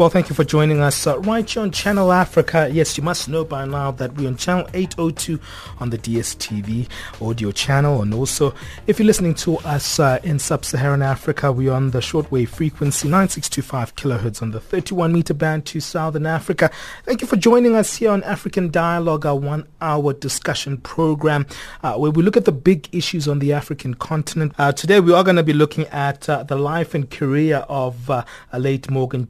Well, 0.00 0.08
thank 0.08 0.30
you 0.30 0.34
for 0.34 0.44
joining 0.44 0.80
us 0.80 1.06
uh, 1.06 1.18
right 1.18 1.46
here 1.46 1.62
on 1.62 1.72
Channel 1.72 2.10
Africa. 2.10 2.70
Yes, 2.72 2.96
you 2.96 3.04
must 3.04 3.28
know 3.28 3.44
by 3.44 3.66
now 3.66 3.90
that 3.90 4.14
we're 4.14 4.28
on 4.28 4.38
channel 4.38 4.66
802 4.72 5.38
on 5.78 5.90
the 5.90 5.98
DSTV 5.98 6.88
audio 7.20 7.52
channel. 7.52 8.00
And 8.00 8.14
also, 8.14 8.54
if 8.86 8.98
you're 8.98 9.04
listening 9.04 9.34
to 9.34 9.58
us 9.58 10.00
uh, 10.00 10.18
in 10.22 10.38
sub-Saharan 10.38 11.02
Africa, 11.02 11.52
we're 11.52 11.74
on 11.74 11.90
the 11.90 11.98
shortwave 11.98 12.48
frequency 12.48 13.08
9625 13.08 13.94
kilohertz 13.94 14.40
on 14.40 14.52
the 14.52 14.58
31 14.60 15.12
meter 15.12 15.34
band 15.34 15.66
to 15.66 15.80
Southern 15.80 16.24
Africa. 16.24 16.70
Thank 17.04 17.20
you 17.20 17.26
for 17.26 17.36
joining 17.36 17.76
us 17.76 17.96
here 17.96 18.10
on 18.10 18.22
African 18.22 18.70
Dialogue, 18.70 19.26
our 19.26 19.36
one-hour 19.36 20.14
discussion 20.14 20.78
program 20.78 21.44
uh, 21.82 21.98
where 21.98 22.10
we 22.10 22.22
look 22.22 22.38
at 22.38 22.46
the 22.46 22.52
big 22.52 22.88
issues 22.90 23.28
on 23.28 23.38
the 23.38 23.52
African 23.52 23.92
continent. 23.92 24.54
Uh, 24.56 24.72
today, 24.72 24.98
we 24.98 25.12
are 25.12 25.24
going 25.24 25.36
to 25.36 25.42
be 25.42 25.52
looking 25.52 25.84
at 25.88 26.26
uh, 26.26 26.42
the 26.42 26.56
life 26.56 26.94
and 26.94 27.10
career 27.10 27.66
of 27.68 28.08
uh, 28.08 28.24
late 28.56 28.90
Morgan 28.90 29.26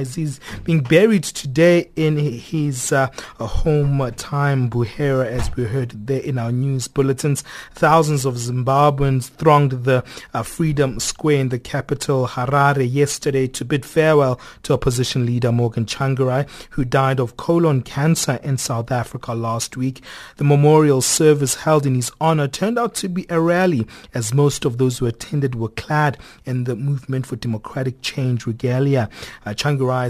He's 0.00 0.40
being 0.64 0.80
buried 0.80 1.24
today 1.24 1.90
in 1.96 2.16
his 2.16 2.92
uh, 2.92 3.08
hometown, 3.38 4.70
Buhera, 4.70 5.26
as 5.26 5.54
we 5.54 5.64
heard 5.64 6.06
there 6.06 6.20
in 6.20 6.38
our 6.38 6.52
news 6.52 6.88
bulletins. 6.88 7.44
Thousands 7.74 8.24
of 8.24 8.34
Zimbabweans 8.34 9.28
thronged 9.28 9.84
the 9.84 10.04
uh, 10.32 10.42
Freedom 10.42 10.98
Square 10.98 11.40
in 11.40 11.48
the 11.50 11.58
capital, 11.58 12.26
Harare, 12.26 12.90
yesterday 12.90 13.46
to 13.48 13.64
bid 13.64 13.84
farewell 13.84 14.40
to 14.62 14.72
opposition 14.72 15.26
leader 15.26 15.52
Morgan 15.52 15.84
Tsvangirai, 15.84 16.48
who 16.70 16.84
died 16.84 17.20
of 17.20 17.36
colon 17.36 17.82
cancer 17.82 18.40
in 18.42 18.56
South 18.56 18.90
Africa 18.90 19.34
last 19.34 19.76
week. 19.76 20.02
The 20.36 20.44
memorial 20.44 21.02
service 21.02 21.56
held 21.56 21.86
in 21.86 21.94
his 21.94 22.10
honor 22.20 22.48
turned 22.48 22.78
out 22.78 22.94
to 22.96 23.08
be 23.08 23.26
a 23.28 23.40
rally, 23.40 23.86
as 24.14 24.32
most 24.32 24.64
of 24.64 24.78
those 24.78 24.98
who 24.98 25.06
attended 25.06 25.54
were 25.54 25.68
clad 25.68 26.16
in 26.44 26.64
the 26.64 26.76
Movement 26.76 27.26
for 27.26 27.36
Democratic 27.36 28.00
Change 28.02 28.46
regalia. 28.46 29.08
Uh, 29.44 29.54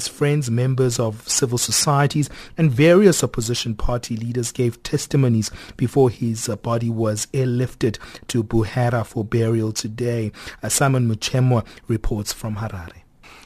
Friends, 0.09 0.51
members 0.51 0.99
of 0.99 1.27
civil 1.29 1.59
societies, 1.59 2.29
and 2.59 2.71
various 2.71 3.25
opposition 3.25 3.75
party 3.75 4.17
leaders 4.17 4.53
gave 4.53 4.83
testimonies 4.83 5.51
before 5.77 6.11
his 6.11 6.49
uh, 6.49 6.57
body 6.57 6.91
was 6.91 7.27
airlifted 7.33 7.99
to 8.29 8.45
Buhera 8.45 9.05
for 9.07 9.25
burial 9.25 9.73
today. 9.73 10.33
Uh, 10.63 10.69
Simon 10.69 11.09
Muchemwa 11.09 11.67
reports 11.89 12.33
from 12.33 12.57
Harare. 12.57 13.03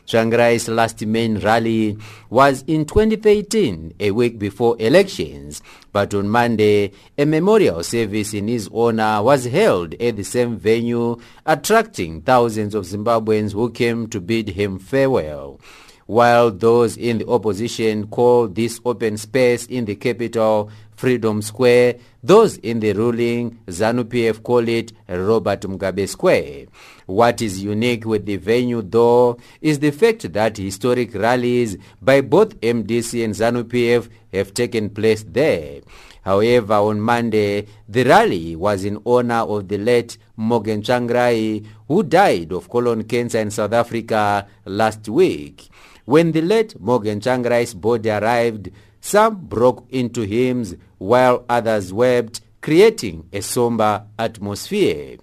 Tsvangirai's 0.07 0.69
last 0.69 1.05
main 1.05 1.39
rally 1.41 1.99
was 2.31 2.63
in 2.69 2.85
2013, 2.85 3.95
a 3.99 4.13
week 4.13 4.39
before 4.39 4.77
elections, 4.79 5.61
but 5.93 6.15
on 6.15 6.29
Monday, 6.29 6.93
a 7.19 7.25
memorial 7.25 7.83
service 7.83 8.33
in 8.33 8.47
his 8.47 8.71
honor 8.73 9.21
was 9.21 9.47
held 9.47 9.95
at 9.95 10.17
the 10.17 10.23
same 10.23 10.59
venue, 10.59 11.17
attracting 11.45 12.23
thousands 12.23 12.75
of 12.77 12.85
Zimbabweans 12.85 13.53
who 13.53 13.69
came 13.71 14.07
to 14.07 14.21
bid 14.21 14.51
him 14.51 14.79
farewell 14.79 15.61
while 16.07 16.51
those 16.51 16.97
in 16.97 17.19
the 17.19 17.29
opposition 17.29 18.07
call 18.07 18.49
this 18.49 18.81
open 18.85 19.17
space 19.17 19.67
in 19.67 19.85
the 19.85 19.97
capital 19.97 20.71
Freedom 20.95 21.43
Square, 21.43 21.97
those 22.23 22.57
in 22.59 22.81
the 22.81 22.93
ruling 22.93 23.59
ZANU-PF 23.67 24.43
call 24.43 24.67
it 24.67 24.93
Robert 25.09 25.61
Mugabe 25.63 26.09
Square. 26.09 26.67
What 27.05 27.43
is 27.43 27.63
unique 27.63 28.07
with 28.07 28.25
the 28.25 28.37
venue 28.37 28.81
though 28.83 29.39
is 29.61 29.79
the 29.79 29.91
fact 29.91 30.33
that 30.33 30.57
historic 30.57 31.15
rallies 31.15 31.77
by 32.01 32.23
both 32.23 32.59
MDC 32.61 33.25
and 33.25 33.35
ZANU-PF 33.35 34.09
have 34.33 34.55
taken 34.55 34.89
place 34.89 35.23
there. 35.23 35.83
However, 36.23 36.75
on 36.75 37.01
Monday, 37.01 37.67
the 37.89 38.03
rally 38.03 38.57
was 38.57 38.85
in 38.85 38.99
honor 39.07 39.45
of 39.47 39.69
the 39.69 39.79
late 39.79 40.19
Morgan 40.37 40.83
Tsvangirai, 40.83 41.65
who 41.87 42.03
died 42.03 42.53
of 42.53 42.69
colon 42.69 43.05
cancer 43.05 43.39
in 43.39 43.51
South 43.51 43.73
Africa 43.73 44.47
last 44.65 45.09
week. 45.09 45.69
When 46.07 46.31
the 46.31 46.41
late 46.41 46.79
Morgan 46.81 47.19
Tsvangirai's 47.19 47.75
body 47.75 48.11
arrived, 48.11 48.71
some 49.01 49.45
broke 49.47 49.87
into 49.91 50.23
hymns 50.23 50.77
while 50.99 51.45
others 51.49 51.93
wept, 51.93 52.43
creating 52.61 53.29
a 53.33 53.43
somber 53.43 54.05
atmosphere. 54.17 55.17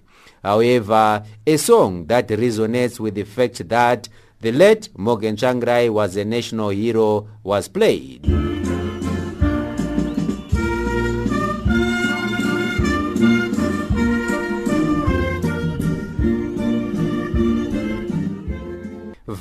However, 0.44 1.24
a 1.48 1.56
song 1.58 2.08
that 2.08 2.28
resonates 2.28 3.00
with 3.00 3.16
the 3.16 3.24
fact 3.24 3.68
that 3.70 4.10
the 4.42 4.52
late 4.52 4.90
Morgan 4.98 5.38
Tsvangirai 5.38 5.90
was 5.90 6.18
a 6.18 6.26
national 6.26 6.70
hero 6.70 7.30
was 7.44 7.70
played. 7.70 8.26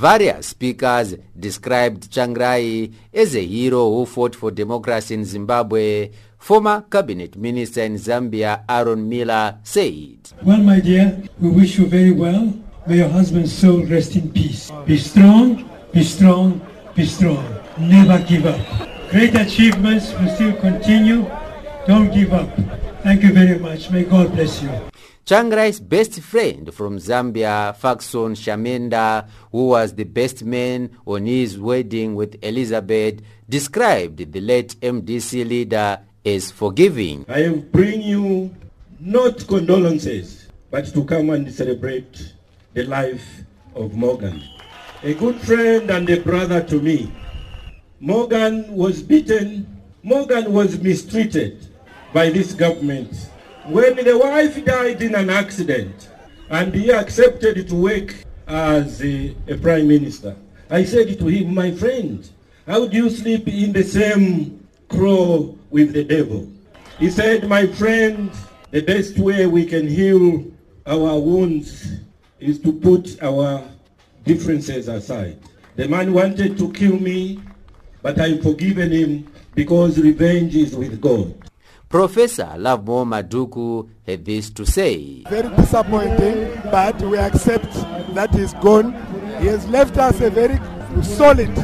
Various 0.02 0.48
speakers 0.48 1.14
described 1.38 2.10
Tsvangirai 2.10 2.92
as 3.14 3.36
a 3.36 3.46
hero 3.46 3.88
who 3.88 4.04
fought 4.04 4.34
for 4.34 4.50
democracy 4.50 5.14
in 5.14 5.24
Zimbabwe. 5.24 6.10
Former 6.38 6.82
cabinet 6.90 7.36
minister 7.36 7.82
in 7.82 7.94
Zambia, 7.94 8.64
Aaron 8.68 9.08
Miller, 9.08 9.60
said, 9.62 10.18
Well, 10.42 10.58
my 10.58 10.80
dear, 10.80 11.22
we 11.38 11.50
wish 11.50 11.78
you 11.78 11.86
very 11.86 12.10
well. 12.10 12.52
May 12.84 12.96
your 12.96 13.10
husband's 13.10 13.56
soul 13.56 13.84
rest 13.86 14.16
in 14.16 14.32
peace. 14.32 14.72
Be 14.86 14.98
strong, 14.98 15.70
be 15.92 16.02
strong, 16.02 16.60
be 16.96 17.06
strong. 17.06 17.46
Never 17.78 18.18
give 18.26 18.46
up. 18.46 18.58
Great 19.08 19.36
achievements 19.36 20.12
will 20.14 20.34
still 20.34 20.56
continue. 20.56 21.30
Don't 21.86 22.12
give 22.12 22.32
up. 22.32 22.50
Thank 23.04 23.22
you 23.22 23.32
very 23.32 23.56
much. 23.60 23.88
May 23.92 24.02
God 24.02 24.32
bless 24.32 24.64
you. 24.64 24.91
Tsvangirai's 25.24 25.78
best 25.78 26.20
friend 26.20 26.74
from 26.74 26.98
Zambia, 26.98 27.76
Fackson 27.78 28.34
Shamenda, 28.34 29.28
who 29.52 29.68
was 29.68 29.94
the 29.94 30.02
best 30.02 30.42
man 30.42 30.90
on 31.06 31.26
his 31.26 31.56
wedding 31.60 32.16
with 32.16 32.42
Elizabeth, 32.42 33.20
described 33.48 34.32
the 34.32 34.40
late 34.40 34.74
MDC 34.80 35.48
leader 35.48 36.00
as 36.26 36.50
forgiving. 36.50 37.24
I 37.28 37.44
am 37.44 37.60
bringing 37.70 38.02
you 38.02 38.56
not 38.98 39.46
condolences, 39.46 40.48
but 40.72 40.86
to 40.92 41.04
come 41.04 41.30
and 41.30 41.52
celebrate 41.52 42.32
the 42.74 42.82
life 42.82 43.44
of 43.76 43.94
Morgan. 43.94 44.42
A 45.04 45.14
good 45.14 45.40
friend 45.40 45.88
and 45.88 46.10
a 46.10 46.20
brother 46.20 46.64
to 46.64 46.80
me. 46.80 47.12
Morgan 48.00 48.74
was 48.74 49.00
beaten. 49.00 49.68
Morgan 50.02 50.52
was 50.52 50.80
mistreated 50.80 51.68
by 52.12 52.30
this 52.30 52.54
government 52.54 53.28
when 53.66 53.96
the 53.96 54.18
wife 54.18 54.64
died 54.64 55.02
in 55.02 55.14
an 55.14 55.30
accident 55.30 56.10
and 56.50 56.74
he 56.74 56.90
accepted 56.90 57.68
to 57.68 57.74
work 57.74 58.14
as 58.48 59.02
a, 59.02 59.34
a, 59.48 59.56
prime 59.56 59.86
minister, 59.86 60.36
I 60.68 60.84
said 60.84 61.18
to 61.18 61.26
him, 61.26 61.54
my 61.54 61.70
friend, 61.70 62.28
how 62.66 62.86
do 62.86 62.96
you 62.96 63.10
sleep 63.10 63.46
in 63.46 63.72
the 63.72 63.84
same 63.84 64.66
crow 64.88 65.56
with 65.70 65.92
the 65.92 66.04
devil? 66.04 66.48
He 66.98 67.08
said, 67.10 67.48
my 67.48 67.66
friend, 67.66 68.30
the 68.70 68.80
best 68.80 69.18
way 69.18 69.46
we 69.46 69.64
can 69.64 69.86
heal 69.86 70.44
our 70.86 71.18
wounds 71.18 71.92
is 72.40 72.58
to 72.60 72.72
put 72.72 73.22
our 73.22 73.62
differences 74.24 74.88
aside. 74.88 75.38
The 75.76 75.88
man 75.88 76.12
wanted 76.12 76.58
to 76.58 76.72
kill 76.72 76.98
me, 76.98 77.40
but 78.02 78.20
I've 78.20 78.42
forgiven 78.42 78.90
him 78.90 79.32
because 79.54 79.98
revenge 79.98 80.56
is 80.56 80.74
with 80.74 81.00
God. 81.00 81.41
Professor 81.92 82.48
Lovemore 82.56 83.04
Madhuku 83.04 83.86
had 84.06 84.24
this 84.24 84.48
to 84.48 84.64
say. 84.64 85.24
Very 85.28 85.54
disappointing, 85.56 86.50
but 86.70 86.98
we 87.02 87.18
accept 87.18 87.70
that 88.14 88.34
he's 88.34 88.54
gone. 88.54 88.94
He 89.40 89.46
has 89.48 89.68
left 89.68 89.98
us 89.98 90.18
a 90.22 90.30
very 90.30 90.58
solid 91.02 91.54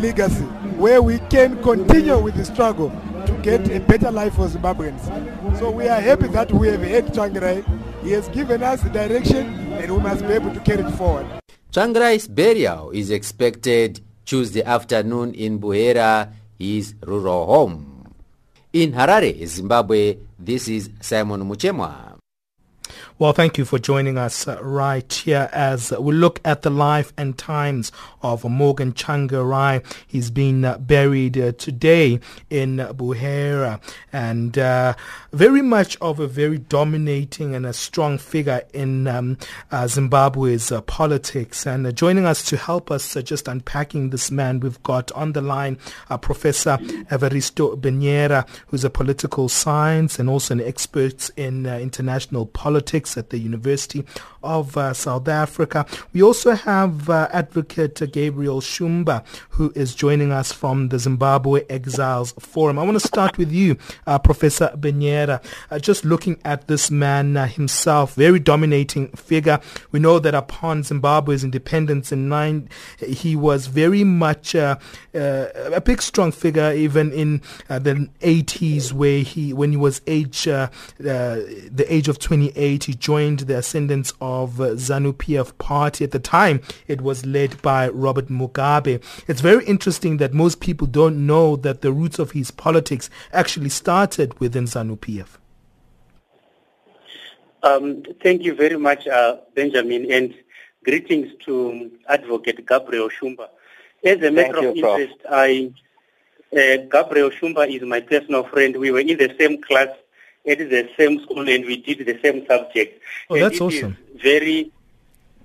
legacy 0.00 0.44
where 0.78 1.02
we 1.02 1.18
can 1.28 1.60
continue 1.60 2.16
with 2.22 2.36
the 2.36 2.44
struggle 2.44 2.90
to 3.26 3.32
get 3.42 3.68
a 3.68 3.80
better 3.80 4.12
life 4.12 4.36
for 4.36 4.46
Zimbabweans. 4.46 5.02
So 5.58 5.72
we 5.72 5.88
are 5.88 6.00
happy 6.00 6.28
that 6.28 6.52
we 6.52 6.68
have 6.68 6.82
had 6.82 7.06
Tsvangirai. 7.06 7.64
He 8.04 8.12
has 8.12 8.28
given 8.28 8.62
us 8.62 8.80
the 8.80 8.90
direction 8.90 9.72
and 9.72 9.90
we 9.90 9.98
must 9.98 10.22
be 10.24 10.34
able 10.34 10.54
to 10.54 10.60
carry 10.60 10.84
it 10.84 10.90
forward. 10.92 11.26
Tsvangirai's 11.72 12.28
burial 12.28 12.92
is 12.92 13.10
expected 13.10 14.00
Tuesday 14.24 14.62
afternoon 14.62 15.34
in 15.34 15.58
Buhera 15.58 16.32
his 16.60 16.94
rural 17.02 17.46
home. 17.46 17.93
In 18.74 18.90
Harare, 18.92 19.46
Zimbabwe, 19.46 20.18
this 20.36 20.66
is 20.66 20.90
Simon 21.00 21.42
Muchemwa. 21.44 22.18
Well, 23.16 23.32
thank 23.32 23.58
you 23.58 23.64
for 23.64 23.78
joining 23.78 24.18
us 24.18 24.48
uh, 24.48 24.60
right 24.60 25.12
here 25.12 25.48
as 25.52 25.92
we 25.92 26.12
look 26.12 26.40
at 26.44 26.62
the 26.62 26.70
life 26.70 27.12
and 27.16 27.38
times 27.38 27.92
of 28.22 28.42
Morgan 28.42 28.92
Tsvangirai. 28.92 29.84
He's 30.04 30.32
been 30.32 30.64
uh, 30.64 30.78
buried 30.78 31.38
uh, 31.38 31.52
today 31.52 32.18
in 32.50 32.78
Buhera 32.78 33.80
and 34.12 34.58
uh, 34.58 34.94
very 35.32 35.62
much 35.62 35.96
of 36.00 36.18
a 36.18 36.26
very 36.26 36.58
dominating 36.58 37.54
and 37.54 37.64
a 37.64 37.72
strong 37.72 38.18
figure 38.18 38.62
in 38.72 39.06
um, 39.06 39.38
uh, 39.70 39.86
Zimbabwe's 39.86 40.72
uh, 40.72 40.80
politics. 40.80 41.68
And 41.68 41.96
joining 41.96 42.26
us 42.26 42.42
to 42.46 42.56
help 42.56 42.90
us 42.90 43.14
just 43.22 43.46
unpacking 43.46 44.10
this 44.10 44.32
man, 44.32 44.58
we've 44.58 44.82
got 44.82 45.12
on 45.12 45.34
the 45.34 45.40
line 45.40 45.78
Professor 46.20 46.78
Everisto 47.12 47.80
Benyera, 47.80 48.44
who's 48.66 48.82
a 48.82 48.90
political 48.90 49.48
science 49.48 50.18
and 50.18 50.28
also 50.28 50.54
an 50.54 50.60
expert 50.60 51.30
in 51.36 51.64
international 51.66 52.46
politics 52.46 53.03
at 53.16 53.30
the 53.30 53.38
University 53.38 54.04
of 54.44 54.76
uh, 54.76 54.92
South 54.92 55.26
Africa. 55.26 55.86
We 56.12 56.22
also 56.22 56.52
have 56.52 57.08
uh, 57.08 57.28
Advocate 57.32 58.12
Gabriel 58.12 58.60
Shumba, 58.60 59.24
who 59.50 59.72
is 59.74 59.94
joining 59.94 60.32
us 60.32 60.52
from 60.52 60.88
the 60.88 60.98
Zimbabwe 60.98 61.64
Exiles 61.68 62.32
Forum. 62.38 62.78
I 62.78 62.82
want 62.82 63.00
to 63.00 63.06
start 63.06 63.38
with 63.38 63.50
you, 63.50 63.76
uh, 64.06 64.18
Professor 64.18 64.70
Benyera. 64.76 65.42
Uh, 65.70 65.78
just 65.78 66.04
looking 66.04 66.38
at 66.44 66.68
this 66.68 66.90
man 66.90 67.36
uh, 67.36 67.46
himself, 67.46 68.14
very 68.14 68.38
dominating 68.38 69.08
figure. 69.08 69.60
We 69.90 70.00
know 70.00 70.18
that 70.18 70.34
upon 70.34 70.82
Zimbabwe's 70.82 71.42
independence 71.44 72.12
in 72.12 72.28
nine, 72.28 72.68
he 72.98 73.34
was 73.36 73.66
very 73.66 74.04
much 74.04 74.54
a 74.54 74.78
big, 75.84 76.02
strong 76.02 76.32
figure, 76.32 76.72
even 76.72 77.12
in 77.12 77.40
the 77.68 78.08
80s, 78.20 78.92
where 78.92 79.20
he, 79.20 79.52
when 79.52 79.70
he 79.70 79.76
was 79.76 80.02
age, 80.06 80.44
the 80.44 81.86
age 81.88 82.08
of 82.08 82.18
28, 82.18 82.84
he 82.84 82.93
joined 82.94 83.40
the 83.40 83.58
ascendants 83.58 84.12
of 84.20 84.60
uh, 84.60 84.70
ZANU-PF 84.74 85.58
party. 85.58 86.04
At 86.04 86.10
the 86.10 86.18
time, 86.18 86.60
it 86.86 87.00
was 87.00 87.24
led 87.26 87.60
by 87.62 87.88
Robert 87.88 88.28
Mugabe. 88.28 89.02
It's 89.28 89.40
very 89.40 89.64
interesting 89.64 90.18
that 90.18 90.32
most 90.32 90.60
people 90.60 90.86
don't 90.86 91.26
know 91.26 91.56
that 91.56 91.82
the 91.82 91.92
roots 91.92 92.18
of 92.18 92.32
his 92.32 92.50
politics 92.50 93.10
actually 93.32 93.70
started 93.70 94.38
within 94.40 94.64
ZANU-PF. 94.64 95.38
Um, 97.62 98.02
thank 98.22 98.42
you 98.42 98.54
very 98.54 98.76
much, 98.76 99.06
uh, 99.08 99.38
Benjamin, 99.54 100.10
and 100.12 100.34
greetings 100.84 101.32
to 101.46 101.90
Advocate 102.08 102.66
Gabriel 102.66 103.08
Shumba. 103.08 103.48
As 104.04 104.22
a 104.22 104.30
matter 104.30 104.58
of 104.58 104.76
interest, 104.76 105.14
I, 105.30 105.72
uh, 106.52 106.76
Gabriel 106.92 107.30
Shumba 107.30 107.66
is 107.66 107.80
my 107.82 108.00
personal 108.00 108.44
friend. 108.44 108.76
We 108.76 108.90
were 108.90 109.00
in 109.00 109.16
the 109.16 109.34
same 109.38 109.62
class 109.62 109.88
at 110.46 110.58
the 110.58 110.88
same 110.96 111.20
school 111.22 111.48
and 111.48 111.64
we 111.64 111.76
did 111.76 112.06
the 112.06 112.18
same 112.22 112.46
subject. 112.46 113.02
Oh, 113.30 113.38
that's 113.38 113.60
awesome. 113.60 113.96
very 114.14 114.70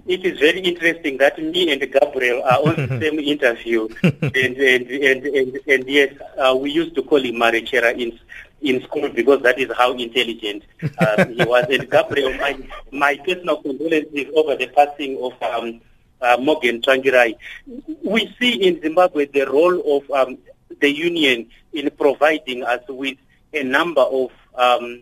it 0.08 0.26
is 0.26 0.40
very 0.40 0.60
interesting 0.62 1.18
that 1.18 1.38
me 1.38 1.72
and 1.72 1.82
Gabriel 1.82 2.42
are 2.44 2.60
on 2.60 2.76
the 2.76 3.00
same 3.02 3.20
interview, 3.20 3.88
and, 4.02 4.34
and, 4.34 4.88
and, 4.88 5.26
and, 5.26 5.60
and 5.68 5.88
yes, 5.88 6.16
uh, 6.38 6.56
we 6.56 6.72
used 6.72 6.96
to 6.96 7.04
call 7.04 7.20
him 7.20 7.36
Marechera 7.36 7.96
in 7.96 8.18
in 8.62 8.82
school 8.84 9.08
because 9.10 9.42
that 9.44 9.58
is 9.60 9.72
how 9.78 9.94
intelligent 9.94 10.64
uh, 11.00 11.26
he 11.26 11.44
was. 11.46 11.66
And 11.70 11.90
Gabriel, 11.90 12.34
my, 12.38 12.58
my 12.92 13.18
personal 13.18 13.62
condolences 13.62 14.26
over 14.36 14.56
the 14.56 14.68
passing 14.68 15.18
of 15.22 15.42
um, 15.44 15.80
uh, 16.22 16.38
Morgan 16.42 16.82
Tsvangirai. 16.82 17.38
We 18.04 18.36
see 18.40 18.68
in 18.68 18.82
Zimbabwe 18.82 19.26
the 19.28 19.46
role 19.46 19.98
of 19.98 20.12
um, 20.12 20.38
the 20.82 20.92
union 20.92 21.50
in 21.72 21.90
providing 21.92 22.64
us 22.64 22.82
with 22.90 23.18
a 23.54 23.64
number 23.64 24.02
of 24.02 24.32
um, 24.60 25.02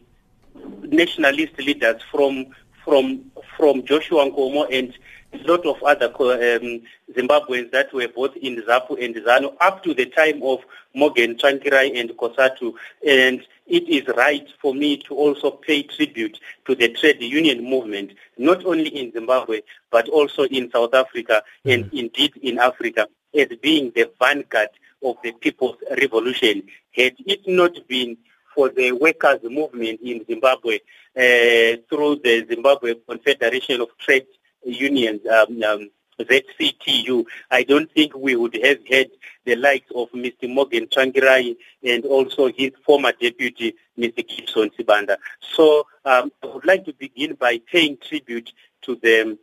nationalist 0.83 1.57
leaders 1.57 2.01
from 2.11 2.47
from 2.83 3.31
from 3.57 3.83
Joshua 3.85 4.29
Nkomo 4.29 4.67
and 4.71 4.93
a 5.33 5.37
lot 5.47 5.65
of 5.65 5.81
other 5.83 6.07
um, 6.07 6.81
Zimbabweans 7.13 7.71
that 7.71 7.93
were 7.93 8.07
both 8.07 8.35
in 8.37 8.55
ZAPU 8.63 9.03
and 9.03 9.15
ZANU 9.15 9.55
up 9.59 9.83
to 9.83 9.93
the 9.93 10.05
time 10.05 10.41
of 10.41 10.59
Morgan 10.93 11.35
Tsvangirai 11.35 11.99
and 11.99 12.11
COSATU. 12.11 12.73
And 13.05 13.45
it 13.67 13.89
is 13.89 14.07
right 14.15 14.47
for 14.61 14.73
me 14.73 14.97
to 14.97 15.13
also 15.15 15.51
pay 15.51 15.83
tribute 15.83 16.39
to 16.65 16.75
the 16.75 16.89
trade 16.93 17.21
union 17.21 17.63
movement, 17.69 18.13
not 18.37 18.65
only 18.65 18.87
in 18.87 19.11
Zimbabwe, 19.11 19.61
but 19.91 20.07
also 20.07 20.43
in 20.43 20.71
South 20.71 20.93
Africa 20.93 21.43
and 21.65 21.89
indeed 21.93 22.33
in 22.41 22.57
Africa, 22.59 23.07
as 23.37 23.47
being 23.61 23.91
the 23.95 24.09
vanguard 24.19 24.69
of 25.03 25.17
the 25.23 25.33
people's 25.33 25.77
revolution. 25.99 26.63
Had 26.91 27.15
it 27.25 27.41
not 27.45 27.75
been 27.87 28.17
for 28.57 28.69
the 28.69 28.91
workers' 28.91 29.39
movement 29.43 29.99
in 30.01 30.25
Zimbabwe 30.25 30.79
uh, 31.15 31.77
through 31.87 32.15
the 32.23 32.43
Zimbabwe 32.49 32.95
Confederation 33.07 33.81
of 33.81 33.89
Trade 33.99 34.25
Unions, 34.65 35.21
um, 35.27 35.61
um, 35.61 35.91
ZCTU. 36.19 37.23
I 37.51 37.61
don't 37.61 37.91
think 37.91 38.15
we 38.15 38.35
would 38.35 38.57
have 38.65 38.79
had 38.89 39.11
the 39.45 39.55
likes 39.57 39.91
of 39.93 40.09
Mr. 40.09 40.51
Morgan 40.51 40.87
Tsvangirai 40.87 41.55
and 41.83 42.03
also 42.05 42.51
his 42.51 42.71
former 42.83 43.11
deputy, 43.21 43.75
Mr. 43.95 44.27
Gibson 44.27 44.71
Sibanda. 44.71 45.17
So 45.39 45.85
um, 46.03 46.31
I 46.41 46.47
would 46.47 46.65
like 46.65 46.83
to 46.85 46.93
begin 46.93 47.35
by 47.35 47.61
paying 47.71 47.97
tribute 47.97 48.51
to 48.81 48.95
the 48.95 49.37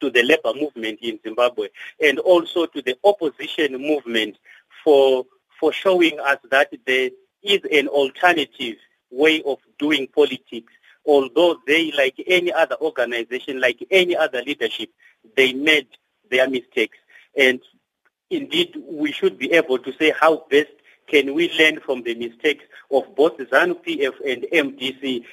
to 0.00 0.10
the 0.10 0.24
labor 0.24 0.52
movement 0.60 0.98
in 1.00 1.20
Zimbabwe 1.22 1.68
and 2.02 2.18
also 2.18 2.66
to 2.66 2.82
the 2.82 2.98
opposition 3.04 3.80
movement 3.80 4.36
for 4.82 5.24
for 5.60 5.72
showing 5.72 6.18
us 6.18 6.38
that 6.50 6.72
the 6.86 7.12
is 7.42 7.60
an 7.70 7.88
alternative 7.88 8.76
way 9.10 9.42
of 9.44 9.58
doing 9.78 10.08
politics, 10.14 10.72
although 11.06 11.56
they, 11.66 11.92
like 11.92 12.14
any 12.26 12.52
other 12.52 12.76
organization, 12.80 13.60
like 13.60 13.84
any 13.90 14.16
other 14.16 14.42
leadership, 14.42 14.90
they 15.36 15.52
made 15.52 15.88
their 16.30 16.48
mistakes. 16.48 16.98
And 17.36 17.60
indeed, 18.30 18.76
we 18.88 19.12
should 19.12 19.38
be 19.38 19.52
able 19.52 19.78
to 19.78 19.92
say 19.94 20.12
how 20.18 20.44
best 20.50 20.70
can 21.06 21.34
we 21.34 21.50
learn 21.58 21.80
from 21.80 22.02
the 22.02 22.14
mistakes 22.14 22.64
of 22.90 23.14
both 23.14 23.36
ZANU-PF 23.38 24.14
and 24.24 24.46
MDC 24.52 25.24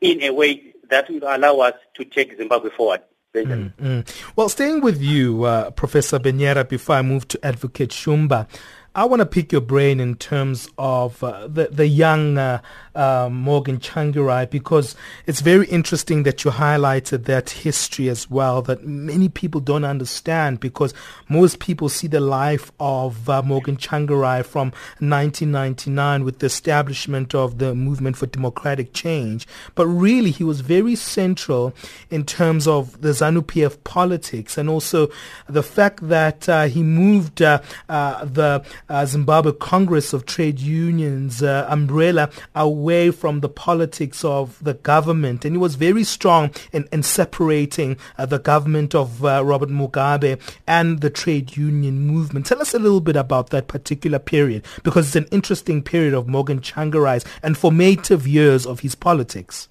in 0.00 0.22
a 0.22 0.30
way 0.30 0.74
that 0.90 1.08
will 1.10 1.24
allow 1.24 1.58
us 1.58 1.74
to 1.94 2.04
take 2.04 2.36
Zimbabwe 2.36 2.70
forward. 2.70 3.02
Mm, 3.34 3.74
mm. 3.74 4.32
Well, 4.36 4.48
staying 4.48 4.80
with 4.80 5.00
you, 5.00 5.44
uh, 5.44 5.70
Professor 5.72 6.18
Benyera, 6.18 6.68
before 6.68 6.96
I 6.96 7.02
move 7.02 7.28
to 7.28 7.44
Advocate 7.44 7.90
Shumba, 7.90 8.48
I 8.94 9.04
want 9.04 9.20
to 9.20 9.26
pick 9.26 9.52
your 9.52 9.60
brain 9.60 10.00
in 10.00 10.16
terms 10.16 10.68
of 10.78 11.22
uh, 11.22 11.46
the 11.46 11.68
the 11.70 11.86
young 11.86 12.38
uh, 12.38 12.60
uh, 12.94 13.28
Morgan 13.30 13.78
Tsvangirai 13.78 14.50
because 14.50 14.96
it's 15.26 15.40
very 15.40 15.66
interesting 15.68 16.24
that 16.24 16.42
you 16.42 16.50
highlighted 16.50 17.24
that 17.26 17.50
history 17.50 18.08
as 18.08 18.28
well 18.28 18.60
that 18.62 18.84
many 18.84 19.28
people 19.28 19.60
don't 19.60 19.84
understand 19.84 20.58
because 20.58 20.94
most 21.28 21.60
people 21.60 21.88
see 21.88 22.08
the 22.08 22.18
life 22.18 22.72
of 22.80 23.28
uh, 23.28 23.42
Morgan 23.42 23.76
Tsvangirai 23.76 24.44
from 24.44 24.68
1999 24.98 26.24
with 26.24 26.40
the 26.40 26.46
establishment 26.46 27.34
of 27.34 27.58
the 27.58 27.74
movement 27.74 28.16
for 28.16 28.26
democratic 28.26 28.92
change, 28.94 29.46
but 29.74 29.86
really 29.86 30.30
he 30.30 30.42
was 30.42 30.60
very 30.60 30.96
central 30.96 31.72
in 32.10 32.24
terms 32.24 32.66
of 32.66 33.00
the 33.02 33.10
ZANU-PF 33.10 33.84
politics 33.84 34.58
and 34.58 34.68
also 34.68 35.08
the 35.48 35.62
fact 35.62 36.08
that 36.08 36.48
uh, 36.48 36.64
he 36.64 36.82
moved 36.82 37.42
uh, 37.42 37.60
the 37.88 38.64
uh, 38.88 39.04
Zimbabwe 39.06 39.52
Congress 39.52 40.12
of 40.12 40.26
Trade 40.26 40.60
Unions 40.60 41.42
uh, 41.42 41.66
umbrella 41.68 42.30
away 42.54 43.10
from 43.10 43.40
the 43.40 43.48
politics 43.48 44.24
of 44.24 44.62
the 44.62 44.74
government. 44.74 45.44
And 45.44 45.54
he 45.54 45.58
was 45.58 45.74
very 45.74 46.04
strong 46.04 46.50
in, 46.72 46.88
in 46.92 47.02
separating 47.02 47.96
uh, 48.16 48.26
the 48.26 48.38
government 48.38 48.94
of 48.94 49.24
uh, 49.24 49.44
Robert 49.44 49.68
Mugabe 49.68 50.40
and 50.66 51.00
the 51.00 51.10
trade 51.10 51.56
union 51.56 52.00
movement. 52.00 52.46
Tell 52.46 52.60
us 52.60 52.74
a 52.74 52.78
little 52.78 53.00
bit 53.00 53.16
about 53.16 53.50
that 53.50 53.68
particular 53.68 54.18
period 54.18 54.64
because 54.82 55.06
it's 55.06 55.16
an 55.16 55.28
interesting 55.30 55.82
period 55.82 56.14
of 56.14 56.28
Morgan 56.28 56.60
Tsvangirai's 56.60 57.24
and 57.42 57.56
formative 57.56 58.26
years 58.26 58.66
of 58.66 58.80
his 58.80 58.94
politics. 58.94 59.68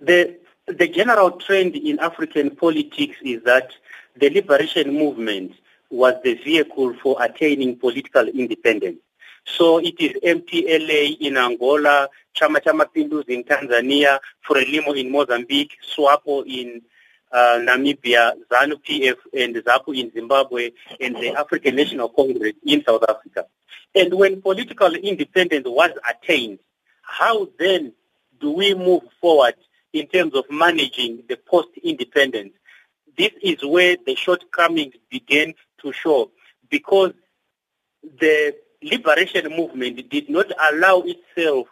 The, 0.00 0.36
the 0.66 0.88
general 0.88 1.32
trend 1.32 1.76
in 1.76 1.98
African 2.00 2.56
politics 2.56 3.16
is 3.22 3.42
that 3.44 3.72
the 4.16 4.30
liberation 4.30 4.92
movement 4.92 5.54
was 5.90 6.14
the 6.22 6.34
vehicle 6.34 6.94
for 7.02 7.22
attaining 7.22 7.76
political 7.76 8.26
independence. 8.28 8.98
So 9.44 9.78
it 9.78 9.98
is 9.98 10.12
MPLA 10.22 11.18
in 11.20 11.36
Angola, 11.36 12.08
Chama 12.36 12.62
Cha 12.62 12.72
Mapinduzi 12.72 13.30
in 13.30 13.44
Tanzania, 13.44 14.18
Frelimo 14.48 14.96
in 14.96 15.10
Mozambique, 15.10 15.76
SWAPO 15.82 16.44
in 16.46 16.82
uh, 17.32 17.58
Namibia, 17.60 18.34
ZANU-PF 18.50 19.16
and 19.34 19.56
ZAPU 19.56 19.98
in 19.98 20.12
Zimbabwe, 20.12 20.70
and 21.00 21.16
the 21.16 21.30
African 21.30 21.76
National 21.76 22.08
Congress 22.08 22.54
in 22.64 22.84
South 22.84 23.04
Africa. 23.08 23.46
And 23.94 24.14
when 24.14 24.40
political 24.40 24.94
independence 24.94 25.66
was 25.66 25.90
attained, 26.08 26.60
how 27.02 27.48
then 27.58 27.92
do 28.40 28.52
we 28.52 28.74
move 28.74 29.02
forward 29.20 29.54
in 29.92 30.06
terms 30.06 30.34
of 30.34 30.44
managing 30.50 31.24
the 31.28 31.36
post-independence? 31.36 32.52
This 33.16 33.32
is 33.42 33.64
where 33.64 33.96
the 34.06 34.14
shortcomings 34.14 34.94
began 35.10 35.54
to 35.82 35.92
show 35.92 36.30
because 36.68 37.12
the 38.20 38.54
liberation 38.82 39.48
movement 39.56 40.08
did 40.10 40.28
not 40.30 40.46
allow 40.70 41.02
itself 41.04 41.68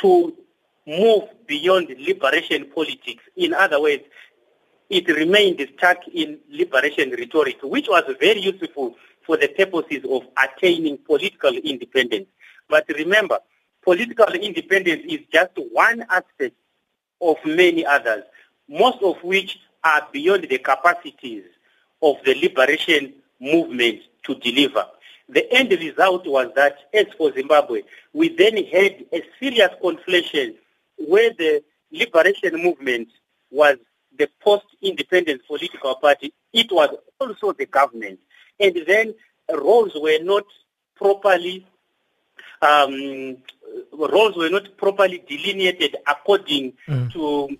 to 0.00 0.34
move 0.86 1.24
beyond 1.46 1.88
liberation 1.98 2.70
politics. 2.74 3.22
In 3.36 3.54
other 3.54 3.80
words, 3.80 4.02
it 4.88 5.08
remained 5.08 5.66
stuck 5.76 6.06
in 6.12 6.38
liberation 6.50 7.10
rhetoric, 7.10 7.58
which 7.62 7.88
was 7.88 8.04
very 8.20 8.40
useful 8.40 8.94
for 9.24 9.36
the 9.36 9.48
purposes 9.48 10.04
of 10.08 10.22
attaining 10.36 10.98
political 10.98 11.52
independence. 11.54 12.26
But 12.68 12.84
remember, 12.88 13.40
political 13.82 14.32
independence 14.34 15.02
is 15.08 15.20
just 15.32 15.52
one 15.72 16.04
aspect 16.08 16.54
of 17.20 17.36
many 17.44 17.84
others, 17.84 18.22
most 18.68 19.02
of 19.02 19.16
which 19.24 19.58
are 19.86 20.08
beyond 20.12 20.48
the 20.50 20.58
capacities 20.58 21.44
of 22.02 22.16
the 22.24 22.34
liberation 22.34 23.12
movement 23.40 24.00
to 24.24 24.34
deliver. 24.34 24.84
The 25.28 25.50
end 25.52 25.70
result 25.70 26.26
was 26.26 26.50
that, 26.56 26.76
as 26.92 27.06
for 27.16 27.32
Zimbabwe, 27.32 27.82
we 28.12 28.28
then 28.28 28.56
had 28.56 29.04
a 29.12 29.22
serious 29.38 29.70
conflation 29.82 30.54
where 30.98 31.32
the 31.34 31.62
liberation 31.92 32.60
movement 32.62 33.08
was 33.50 33.76
the 34.18 34.28
post-independence 34.40 35.42
political 35.46 35.94
party, 35.96 36.32
it 36.52 36.72
was 36.72 36.90
also 37.20 37.52
the 37.52 37.66
government. 37.66 38.18
And 38.58 38.76
then 38.86 39.14
roles 39.52 39.92
were 39.94 40.18
not 40.22 40.44
properly 40.96 41.66
um, 42.62 43.36
roles 43.92 44.36
were 44.36 44.48
not 44.48 44.76
properly 44.78 45.22
delineated 45.28 45.96
according 46.06 46.72
mm. 46.88 47.12
to 47.12 47.56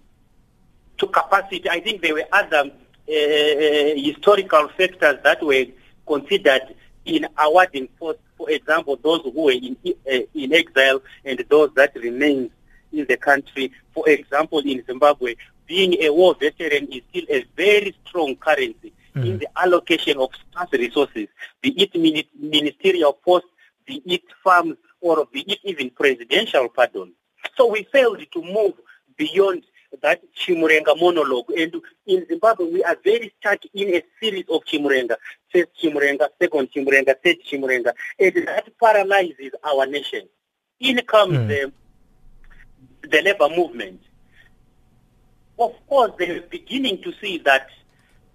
to 0.99 1.07
capacity. 1.07 1.69
I 1.69 1.81
think 1.81 2.03
there 2.03 2.15
were 2.15 2.27
other 2.33 2.71
uh, 2.71 3.95
historical 3.97 4.69
factors 4.77 5.19
that 5.23 5.43
were 5.43 5.65
considered 6.07 6.75
in 7.05 7.27
awarding, 7.39 7.89
for, 7.99 8.17
for 8.37 8.51
example, 8.51 8.99
those 9.03 9.23
who 9.23 9.31
were 9.31 9.53
in, 9.53 9.77
uh, 9.87 10.19
in 10.35 10.53
exile 10.53 11.01
and 11.25 11.45
those 11.49 11.71
that 11.75 11.95
remained 11.95 12.51
in 12.93 13.07
the 13.07 13.17
country. 13.17 13.73
For 13.95 14.09
example, 14.09 14.61
in 14.61 14.85
Zimbabwe, 14.85 15.37
being 15.67 15.95
a 16.03 16.11
war 16.11 16.35
veteran 16.39 16.93
is 16.93 17.03
still 17.11 17.25
a 17.31 17.45
very 17.57 17.95
strong 18.07 18.37
currency 18.37 18.93
mm. 19.15 19.27
in 19.27 19.39
the 19.39 19.49
allocation 19.57 20.19
of 20.19 20.31
scarce 20.51 20.73
resources, 20.73 21.29
be 21.61 21.71
it 21.71 21.95
ministerial 22.39 23.13
posts, 23.13 23.49
be 23.87 24.03
it 24.07 24.23
farms, 24.43 24.77
or 25.01 25.27
be 25.33 25.41
it 25.43 25.59
even 25.65 25.91
presidential 25.91 26.69
pardon. 26.69 27.13
So 27.57 27.71
we 27.71 27.85
failed 27.93 28.25
to 28.33 28.43
move 28.43 28.75
beyond 29.17 29.65
that 30.03 30.23
Chimurenga 30.35 30.99
monologue. 31.01 31.51
And 31.57 31.75
in 32.07 32.27
Zimbabwe, 32.27 32.71
we 32.71 32.85
are 32.85 32.97
very 33.03 33.33
stuck 33.41 33.61
in 33.75 33.95
a 33.95 34.03
series 34.21 34.45
of 34.51 34.65
Chimurenga. 34.65 35.17
First 35.53 35.69
Chimurenga, 35.83 36.29
second 36.41 36.71
Chimurenga, 36.73 37.15
third 37.23 37.37
Chimurenga. 37.47 37.93
And 38.19 38.47
that 38.47 38.73
paralyzes 38.79 39.53
our 39.65 39.87
nation. 39.87 40.23
In 40.81 41.01
comes 41.07 41.39
mm. 41.39 41.49
the, 41.49 41.73
the 43.09 43.23
labor 43.23 43.49
movement 43.49 44.01
of 45.59 45.75
course, 45.89 46.13
they 46.19 46.35
were 46.35 46.47
beginning 46.49 47.03
to 47.03 47.13
see 47.21 47.39
that 47.39 47.69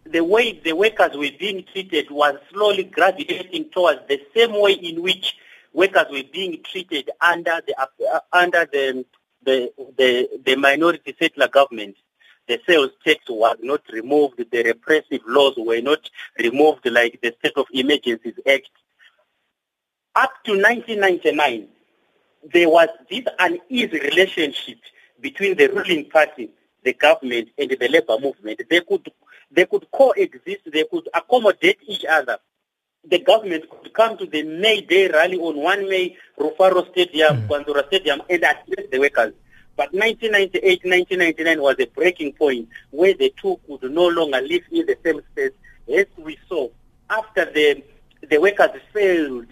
the 0.05 0.21
way 0.21 0.59
the 0.59 0.73
workers 0.73 1.15
were 1.15 1.29
being 1.39 1.63
treated 1.71 2.09
was 2.09 2.35
slowly 2.51 2.83
gravitating 2.83 3.69
towards 3.69 4.01
the 4.07 4.19
same 4.35 4.59
way 4.59 4.73
in 4.73 5.01
which 5.01 5.35
workers 5.73 6.07
were 6.09 6.23
being 6.33 6.61
treated 6.63 7.09
under 7.21 7.61
the 7.67 7.75
uh, 7.79 8.19
under 8.33 8.67
the 8.71 9.05
the, 9.43 9.71
the 9.97 10.29
the 10.45 10.55
minority 10.55 11.15
settler 11.19 11.47
government. 11.47 11.95
The 12.47 12.59
sales 12.67 12.91
tax 13.05 13.19
was 13.29 13.57
not 13.61 13.81
removed. 13.91 14.43
The 14.51 14.63
repressive 14.63 15.21
laws 15.27 15.53
were 15.57 15.79
not 15.81 16.09
removed, 16.37 16.85
like 16.89 17.19
the 17.21 17.33
State 17.39 17.53
of 17.55 17.67
Emergencies 17.71 18.33
Act. 18.47 18.69
Up 20.15 20.31
to 20.45 20.51
1999, 20.51 21.67
there 22.51 22.69
was 22.69 22.89
this 23.09 23.23
uneasy 23.39 23.99
relationship 23.99 24.79
between 25.21 25.55
the 25.55 25.67
ruling 25.67 26.09
party 26.09 26.49
the 26.83 26.93
government 26.93 27.49
and 27.57 27.69
the 27.69 27.87
labor 27.87 28.17
movement. 28.19 28.61
They 28.69 28.81
could 28.81 29.11
they 29.51 29.65
could 29.65 29.85
coexist, 29.91 30.71
they 30.71 30.85
could 30.85 31.07
accommodate 31.13 31.79
each 31.87 32.05
other. 32.05 32.37
The 33.09 33.19
government 33.19 33.69
could 33.69 33.93
come 33.93 34.17
to 34.17 34.25
the 34.25 34.43
May 34.43 34.81
Day 34.81 35.09
rally 35.09 35.37
on 35.37 35.57
1 35.57 35.89
May, 35.89 36.15
Rufaro 36.39 36.89
Stadium, 36.91 37.47
mm. 37.47 37.87
Stadium, 37.87 38.21
and 38.29 38.43
address 38.43 38.85
the 38.91 38.99
workers. 38.99 39.33
But 39.75 39.93
1998, 39.93 40.85
1999 40.85 41.61
was 41.61 41.75
a 41.79 41.87
breaking 41.87 42.33
point 42.33 42.69
where 42.91 43.13
the 43.13 43.33
two 43.41 43.59
could 43.67 43.91
no 43.91 44.07
longer 44.07 44.41
live 44.41 44.63
in 44.71 44.85
the 44.85 44.97
same 45.03 45.21
space. 45.31 45.51
As 45.91 46.05
we 46.17 46.37
saw, 46.47 46.69
after 47.09 47.45
the 47.45 47.83
the 48.29 48.37
workers 48.37 48.69
failed 48.93 49.47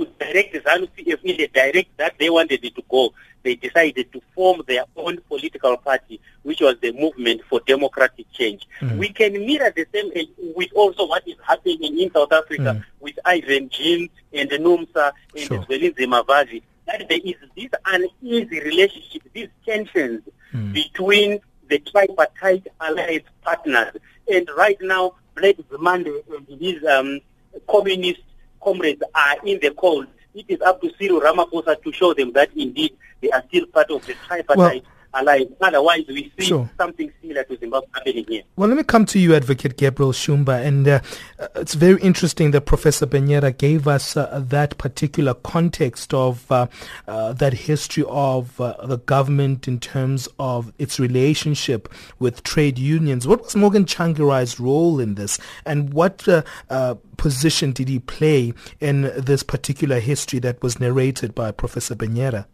to 0.00 0.10
direct 0.18 0.54
ZANU-PF 0.54 1.22
in 1.24 1.36
the 1.36 1.48
direct 1.48 1.96
that 1.98 2.14
they 2.18 2.30
wanted 2.30 2.64
it 2.64 2.74
to 2.74 2.82
go, 2.88 3.12
they 3.42 3.54
decided 3.54 4.12
to 4.12 4.20
form 4.34 4.62
their 4.66 4.84
own 4.96 5.18
political 5.28 5.76
party, 5.76 6.20
which 6.42 6.60
was 6.60 6.76
the 6.80 6.92
Movement 6.92 7.42
for 7.48 7.60
Democratic 7.66 8.30
Change. 8.32 8.66
Mm. 8.80 8.98
We 8.98 9.10
can 9.10 9.32
mirror 9.32 9.72
the 9.74 9.86
same 9.92 10.10
with 10.54 10.70
also 10.74 11.06
what 11.06 11.26
is 11.26 11.36
happening 11.46 11.98
in 11.98 12.12
South 12.12 12.32
Africa 12.32 12.76
mm. 12.78 12.84
with 13.00 13.18
Irvin 13.26 13.68
Jim 13.68 14.08
and 14.32 14.50
NUMSA 14.50 15.12
and 15.36 15.44
sure. 15.44 15.62
Zwelinzima 15.64 16.24
Vavi. 16.26 16.62
That 16.86 17.08
there 17.08 17.20
is 17.22 17.36
this 17.56 17.70
uneasy 17.86 18.60
relationship, 18.60 19.22
these 19.32 19.48
tensions 19.64 20.22
mm. 20.52 20.72
between 20.72 21.40
the 21.68 21.78
tripartite 21.78 22.66
alliance 22.80 23.24
partners. 23.42 23.96
And 24.30 24.48
right 24.56 24.78
now, 24.80 25.14
Blake 25.34 25.58
Nzimande 25.68 26.22
and 26.34 26.60
his 26.60 26.84
um, 26.84 27.20
communist 27.68 28.20
comrades 28.60 29.02
are 29.14 29.36
in 29.44 29.58
the 29.60 29.70
cold. 29.70 30.06
It 30.34 30.46
is 30.48 30.60
up 30.60 30.80
to 30.82 30.90
Cyril 30.98 31.20
Ramaphosa 31.20 31.82
to 31.82 31.92
show 31.92 32.14
them 32.14 32.32
that 32.32 32.50
indeed 32.56 32.96
they 33.20 33.30
are 33.30 33.42
still 33.48 33.66
part 33.66 33.90
of 33.90 34.06
the 34.06 34.14
tripartite 34.26 34.56
well, 34.56 34.80
alliance. 35.14 35.52
Otherwise, 35.60 36.04
we 36.08 36.32
see 36.38 36.46
sure. 36.46 36.70
something 36.76 37.12
similar 37.20 37.44
to 37.44 37.56
Zimbabwe 37.58 37.88
happening 37.94 38.24
here. 38.28 38.42
Well, 38.56 38.68
let 38.68 38.76
me 38.76 38.82
come 38.82 39.06
to 39.06 39.18
you, 39.18 39.34
Advocate 39.34 39.76
Gabriel 39.76 40.12
Shumba. 40.12 40.64
And 40.64 40.86
uh, 40.86 41.00
uh, 41.38 41.48
it's 41.56 41.74
very 41.74 42.00
interesting 42.00 42.50
that 42.52 42.62
Professor 42.62 43.06
Benyera 43.06 43.56
gave 43.56 43.88
us 43.88 44.16
uh, 44.16 44.42
that 44.48 44.78
particular 44.78 45.34
context 45.34 46.14
of 46.14 46.50
uh, 46.50 46.66
uh 47.06 47.32
that 47.32 47.52
history 47.52 48.04
of 48.08 48.60
uh, 48.60 48.74
the 48.86 48.98
government 48.98 49.68
in 49.68 49.78
terms 49.80 50.28
of 50.38 50.72
its 50.78 50.98
relationship 50.98 51.88
with 52.18 52.42
trade 52.42 52.78
unions. 52.78 53.26
What 53.26 53.42
was 53.42 53.56
Morgan 53.56 53.84
Tsvangirai's 53.84 54.60
role 54.60 55.00
in 55.00 55.14
this? 55.14 55.38
And 55.64 55.92
what 55.92 56.26
position 57.16 57.72
did 57.72 57.88
he 57.88 57.98
play 57.98 58.54
in 58.80 59.02
this 59.16 59.42
particular 59.42 60.00
history 60.00 60.38
that 60.40 60.62
was 60.62 60.80
narrated 60.80 61.34
by 61.34 61.50
Professor 61.50 61.94
Benyera? 61.94 62.46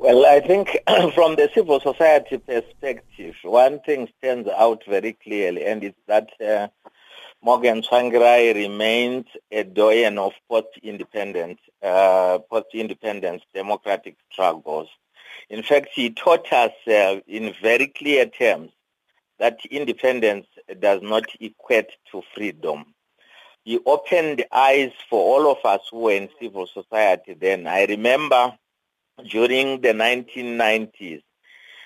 Well, 0.00 0.24
I 0.24 0.40
think 0.40 0.78
from 1.14 1.36
the 1.36 1.50
civil 1.52 1.78
society 1.78 2.38
perspective, 2.38 3.34
one 3.42 3.80
thing 3.80 4.08
stands 4.16 4.48
out 4.48 4.82
very 4.88 5.12
clearly, 5.12 5.66
and 5.66 5.84
it's 5.84 6.00
that 6.06 6.30
uh, 6.40 6.68
Morgan 7.42 7.82
Tsvangirai 7.82 8.54
remains 8.54 9.26
a 9.52 9.62
doyen 9.62 10.16
of 10.16 10.32
post-independence, 10.48 11.60
uh, 11.82 12.38
post-independence 12.50 13.42
democratic 13.52 14.16
struggles. 14.32 14.88
In 15.50 15.62
fact, 15.62 15.88
he 15.92 16.08
taught 16.08 16.50
us 16.50 16.72
uh, 16.88 17.20
in 17.28 17.52
very 17.60 17.88
clear 17.88 18.24
terms 18.24 18.70
that 19.38 19.58
independence 19.70 20.46
does 20.80 21.02
not 21.02 21.24
equate 21.40 21.90
to 22.10 22.22
freedom. 22.34 22.86
He 23.64 23.78
opened 23.84 24.46
eyes 24.50 24.92
for 25.10 25.20
all 25.20 25.52
of 25.52 25.58
us 25.62 25.86
who 25.90 25.98
were 25.98 26.12
in 26.12 26.30
civil 26.40 26.66
society 26.66 27.34
then. 27.34 27.66
I 27.66 27.84
remember 27.84 28.54
during 29.28 29.80
the 29.80 29.92
1990s, 29.92 31.22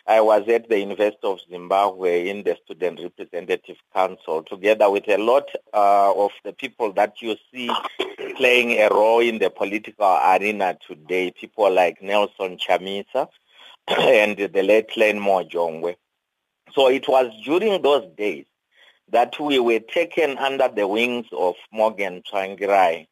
I 0.06 0.20
was 0.20 0.46
at 0.48 0.68
the 0.68 0.78
University 0.78 1.26
of 1.26 1.40
Zimbabwe 1.48 2.28
in 2.28 2.42
the 2.42 2.58
Student 2.64 3.00
Representative 3.02 3.76
Council 3.94 4.42
together 4.42 4.90
with 4.90 5.08
a 5.08 5.16
lot 5.16 5.48
uh, 5.72 6.12
of 6.14 6.30
the 6.44 6.52
people 6.52 6.92
that 6.92 7.22
you 7.22 7.36
see 7.50 7.70
playing 8.36 8.72
a 8.72 8.88
role 8.90 9.20
in 9.20 9.38
the 9.38 9.48
political 9.48 10.06
arena 10.06 10.76
today, 10.86 11.30
people 11.30 11.72
like 11.72 12.02
Nelson 12.02 12.58
Chamisa 12.58 13.28
and 13.88 14.36
the 14.36 14.62
late 14.62 14.90
Learnmore 14.90 15.48
Jongwe. 15.50 15.96
So 16.74 16.88
it 16.88 17.08
was 17.08 17.32
during 17.42 17.80
those 17.80 18.06
days 18.16 18.44
that 19.10 19.40
we 19.40 19.58
were 19.58 19.80
taken 19.80 20.36
under 20.36 20.68
the 20.68 20.86
wings 20.86 21.26
of 21.32 21.54
Morgan 21.72 22.22
Tsvangirai 22.30 23.06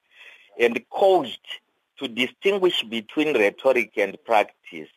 and 0.60 0.80
coached 0.90 1.61
to 2.02 2.08
distinguish 2.08 2.82
between 2.82 3.36
rhetoric 3.36 3.92
and 3.96 4.16
practice. 4.24 4.88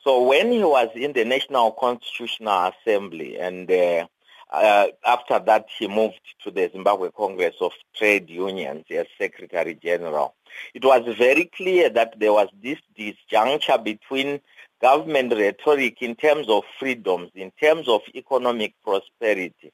So 0.00 0.24
when 0.24 0.50
he 0.50 0.64
was 0.64 0.88
in 0.96 1.12
the 1.12 1.24
National 1.24 1.70
Constitutional 1.70 2.72
Assembly 2.72 3.38
and 3.38 3.70
uh, 3.70 4.06
uh, 4.50 4.88
after 5.06 5.38
that 5.38 5.66
he 5.78 5.86
moved 5.86 6.20
to 6.42 6.50
the 6.50 6.68
Zimbabwe 6.72 7.10
Congress 7.16 7.54
of 7.60 7.70
Trade 7.94 8.28
Unions 8.28 8.84
as 8.90 9.06
Secretary 9.16 9.78
General, 9.80 10.34
it 10.74 10.84
was 10.84 11.02
very 11.16 11.44
clear 11.56 11.88
that 11.90 12.18
there 12.18 12.32
was 12.32 12.48
this 12.60 12.78
disjuncture 12.98 13.82
between 13.82 14.40
government 14.80 15.32
rhetoric 15.32 16.02
in 16.02 16.16
terms 16.16 16.48
of 16.48 16.64
freedoms, 16.80 17.30
in 17.36 17.52
terms 17.52 17.88
of 17.88 18.00
economic 18.16 18.74
prosperity, 18.84 19.72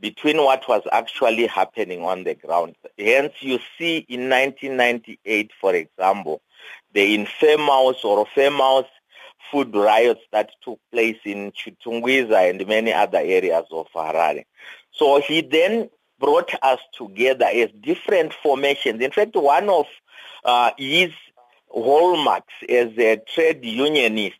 between 0.00 0.38
what 0.38 0.68
was 0.68 0.82
actually 0.92 1.46
happening 1.46 2.02
on 2.04 2.24
the 2.24 2.34
ground. 2.34 2.76
Hence, 2.98 3.34
you 3.40 3.58
see 3.78 3.98
in 4.08 4.28
1998, 4.28 5.50
for 5.60 5.74
example, 5.74 6.42
the 6.92 7.14
infamous 7.14 8.04
or 8.04 8.26
famous 8.34 8.86
food 9.50 9.74
riots 9.74 10.22
that 10.32 10.50
took 10.62 10.78
place 10.90 11.18
in 11.24 11.52
Chitungwiza 11.52 12.50
and 12.50 12.66
many 12.66 12.92
other 12.92 13.18
areas 13.18 13.66
of 13.70 13.86
Harare. 13.94 14.44
So 14.92 15.20
he 15.20 15.40
then 15.42 15.90
brought 16.18 16.52
us 16.62 16.78
together 16.96 17.46
as 17.46 17.68
different 17.80 18.32
formations. 18.32 19.02
In 19.02 19.10
fact, 19.10 19.34
one 19.34 19.68
of 19.68 19.86
uh, 20.44 20.70
his 20.78 21.10
hallmarks 21.68 22.54
as 22.68 22.90
a 22.98 23.20
trade 23.34 23.64
unionist 23.64 24.36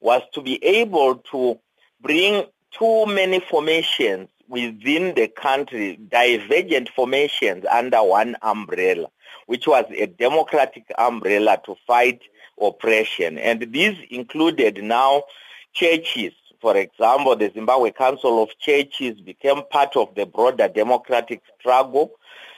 was 0.00 0.22
to 0.34 0.42
be 0.42 0.62
able 0.64 1.16
to 1.32 1.58
bring 2.00 2.44
too 2.78 3.06
many 3.06 3.40
formations 3.40 4.28
within 4.48 5.14
the 5.14 5.28
country, 5.28 5.96
divergent 5.96 6.88
formations 6.88 7.64
under 7.70 8.02
one 8.02 8.36
umbrella, 8.42 9.08
which 9.46 9.66
was 9.66 9.84
a 9.96 10.06
democratic 10.06 10.84
umbrella 10.98 11.60
to 11.64 11.76
fight 11.86 12.20
oppression. 12.60 13.38
And 13.38 13.72
these 13.72 13.96
included 14.10 14.82
now 14.82 15.24
churches. 15.72 16.32
For 16.60 16.76
example, 16.76 17.36
the 17.36 17.50
Zimbabwe 17.52 17.90
Council 17.90 18.42
of 18.42 18.48
Churches 18.58 19.20
became 19.20 19.62
part 19.70 19.96
of 19.96 20.14
the 20.14 20.24
broader 20.24 20.68
democratic 20.68 21.42
struggle. 21.58 22.12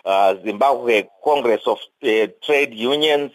Uh, 0.04 0.36
Zimbabwe 0.44 1.08
Congress 1.24 1.62
of 1.66 1.78
uh, 2.04 2.28
Trade 2.44 2.72
Unions, 2.72 3.32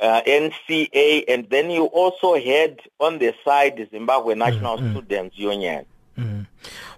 uh, 0.00 0.22
NCA, 0.26 1.24
and 1.28 1.48
then 1.50 1.70
you 1.70 1.84
also 1.84 2.34
had 2.36 2.80
on 2.98 3.18
the 3.18 3.34
side 3.44 3.76
the 3.76 3.86
Zimbabwe 3.90 4.34
National 4.34 4.78
mm-hmm. 4.78 4.92
Students 4.92 5.36
Union. 5.36 5.84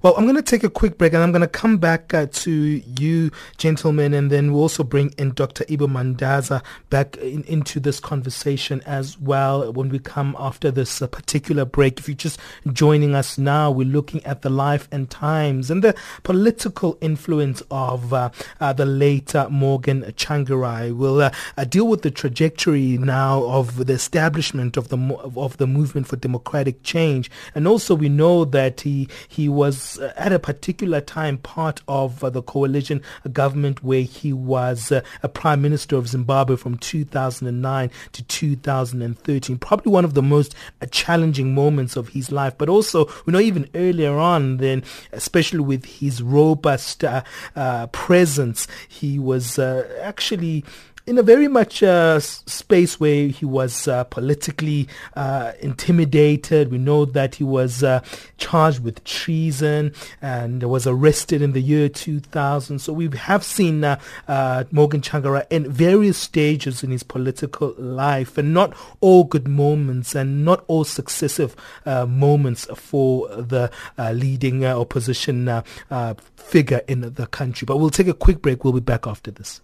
Well, 0.07 0.15
I'm 0.17 0.23
going 0.23 0.37
to 0.37 0.43
take 0.43 0.63
a 0.63 0.71
quick 0.71 0.99
break 0.99 1.15
and 1.15 1.23
I'm 1.25 1.33
going 1.33 1.43
to 1.43 1.49
come 1.49 1.79
back 1.79 2.15
uh, 2.15 2.29
to 2.31 2.53
you, 2.53 3.33
gentlemen, 3.57 4.15
and 4.15 4.31
then 4.31 4.53
we'll 4.53 4.63
also 4.63 4.85
bring 4.85 5.13
in 5.19 5.33
Dr. 5.33 5.65
Ibbo 5.65 5.89
Mandaza 5.89 6.63
back 6.91 7.17
in, 7.17 7.43
into 7.43 7.81
this 7.81 7.99
conversation 7.99 8.83
as 8.87 9.19
well 9.19 9.73
when 9.73 9.89
we 9.89 9.99
come 9.99 10.37
after 10.39 10.71
this 10.71 11.03
uh, 11.03 11.09
particular 11.09 11.65
break. 11.65 11.99
If 11.99 12.07
you're 12.07 12.15
just 12.15 12.39
joining 12.73 13.17
us 13.17 13.37
now, 13.37 13.73
we're 13.73 13.89
looking 13.89 14.25
at 14.25 14.43
the 14.43 14.49
life 14.49 14.87
and 14.93 15.11
times 15.11 15.73
and 15.73 15.83
the 15.83 15.97
political 16.23 16.99
influence 17.01 17.65
of 17.73 18.13
uh, 18.13 18.31
uh 18.61 18.73
the 18.73 18.87
late 18.87 19.35
Morgan 19.51 20.03
Tsvangirai. 20.03 20.95
We'll 20.97 21.21
uh, 21.21 21.33
uh, 21.57 21.65
deal 21.65 21.89
with 21.89 22.03
the 22.03 22.13
trajectory 22.13 22.97
now 22.97 23.43
of 23.43 23.87
the 23.87 23.95
establishment 23.95 24.77
of 24.77 24.87
the 24.87 24.99
of 25.35 25.57
the 25.57 25.67
movement 25.67 26.07
for 26.07 26.15
democratic 26.15 26.85
change, 26.85 27.29
and 27.57 27.67
also 27.67 27.97
we 27.97 28.09
know 28.09 28.45
that 28.45 28.83
he 28.83 29.09
he 29.27 29.49
was 29.49 29.96
uh, 29.99 30.13
at 30.17 30.33
a 30.33 30.39
particular 30.39 31.01
time 31.01 31.39
part 31.39 31.83
of 31.89 32.23
uh, 32.23 32.31
the 32.31 32.43
coalition 32.43 33.03
government 33.33 33.83
where 33.83 34.03
he 34.03 34.33
was 34.33 34.93
uh, 34.93 35.03
a 35.23 35.29
prime 35.29 35.63
minister 35.63 35.97
of 35.97 36.09
Zimbabwe 36.09 36.57
from 36.57 36.77
2009 36.79 37.91
to 38.13 38.23
2013. 38.23 39.59
Probably 39.59 39.93
one 39.93 40.05
of 40.05 40.15
the 40.15 40.23
most 40.23 40.55
challenging 40.91 41.55
moments 41.55 41.97
of 41.97 42.09
his 42.09 42.31
life, 42.33 42.57
but 42.59 42.69
also 42.69 43.09
we 43.25 43.33
know 43.33 43.41
even 43.41 43.69
earlier 43.75 44.17
on, 44.19 44.59
then 44.59 44.83
especially 45.13 45.61
with 45.61 45.85
his 45.85 46.23
robust 46.23 47.05
presence, 47.93 48.67
he 48.89 49.19
was 49.19 49.59
actually 49.59 50.65
in 51.07 51.19
a 51.19 51.23
very 51.23 51.47
much 51.47 51.85
uh, 51.85 52.19
space 52.19 52.99
where 52.99 53.29
he 53.29 53.45
was 53.45 53.87
uh, 53.87 54.03
politically 54.05 54.89
uh, 55.15 55.53
intimidated. 55.61 56.71
We 56.71 56.79
know 56.79 57.05
that 57.05 57.37
he 57.37 57.45
was 57.45 57.85
uh, 57.85 58.03
charged 58.39 58.81
with 58.81 59.05
treason 59.05 59.95
and 60.21 60.65
was 60.65 60.87
arrested 60.87 61.43
in 61.43 61.53
the 61.53 61.61
year 61.61 61.89
2000. 61.89 62.81
So 62.81 62.93
we 62.93 63.09
have 63.17 63.45
seen 63.45 63.85
uh, 63.85 64.01
uh, 64.27 64.65
Morgan 64.73 65.01
Tsvangirai 65.01 65.47
in 65.49 65.71
various 65.71 66.19
stages 66.19 66.83
in 66.83 66.91
his 66.91 67.05
political 67.05 67.75
life 67.79 68.37
and 68.37 68.53
not 68.53 68.77
all 69.01 69.25
good 69.25 69.47
moments 69.47 70.17
and 70.17 70.45
not 70.45 70.65
all 70.67 70.85
successive 70.85 71.55
moments 71.87 72.67
for 72.75 73.29
the 73.29 73.71
leading 73.99 74.65
opposition 74.65 75.63
figure 76.37 76.83
in 76.89 77.01
the 77.15 77.27
country. 77.29 77.65
But 77.65 77.79
we'll 77.79 77.91
take 77.91 78.09
a 78.09 78.15
quick 78.15 78.43
break. 78.43 78.65
We'll 78.65 78.73
be 78.73 78.81
back 78.81 79.07
after 79.07 79.31
this. 79.31 79.61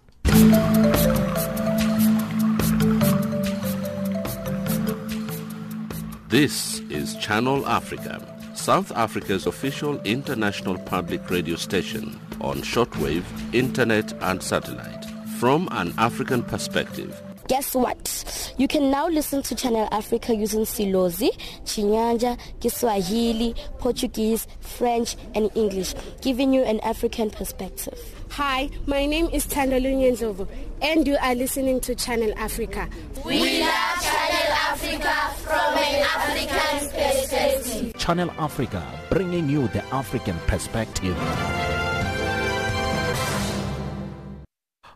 This 6.33 6.81
is 6.89 7.15
Channel 7.17 7.67
Africa, 7.67 8.27
South 8.55 8.91
Africa's 8.93 9.47
official 9.47 10.01
international 10.01 10.79
public 10.79 11.29
radio 11.29 11.57
station 11.57 12.19
on 12.41 12.63
shortwave, 12.63 13.23
internet 13.53 14.15
and 14.23 14.43
satellite. 14.43 15.05
From 15.39 15.69
an 15.73 15.93
African 15.99 16.43
perspective, 16.43 17.21
guess 17.49 17.75
what? 17.75 18.55
You 18.59 18.69
can 18.69 18.91
now 18.91 19.09
listen 19.09 19.43
to 19.43 19.55
Channel 19.55 19.89
Africa 19.91 20.35
using 20.35 20.61
Silozi, 20.63 21.31
Chinyanja, 21.65 22.39
Kiswahili, 22.61 23.55
Portuguese, 23.79 24.47
French, 24.61 25.17
and 25.35 25.51
English, 25.55 25.95
giving 26.21 26.53
you 26.53 26.63
an 26.63 26.81
African 26.81 27.31
perspective. 27.31 27.99
Hi, 28.31 28.71
my 28.87 29.05
name 29.07 29.29
is 29.33 29.47
Tandolu 29.47 29.95
Nyenzovo, 29.95 30.49
and 30.81 31.07
you 31.07 31.17
are 31.21 31.35
listening 31.35 31.81
to 31.81 31.95
Channel 31.95 32.33
Africa. 32.37 32.89
We 33.25 33.61
love 33.61 34.03
Channel 34.03 34.53
Africa 34.53 35.15
from 35.37 35.77
an 35.77 36.03
African 36.03 36.89
perspective. 36.89 37.97
Channel 37.99 38.31
Africa, 38.39 38.83
bringing 39.11 39.49
you 39.49 39.69
the 39.69 39.85
African 39.95 40.37
perspective. 40.47 41.17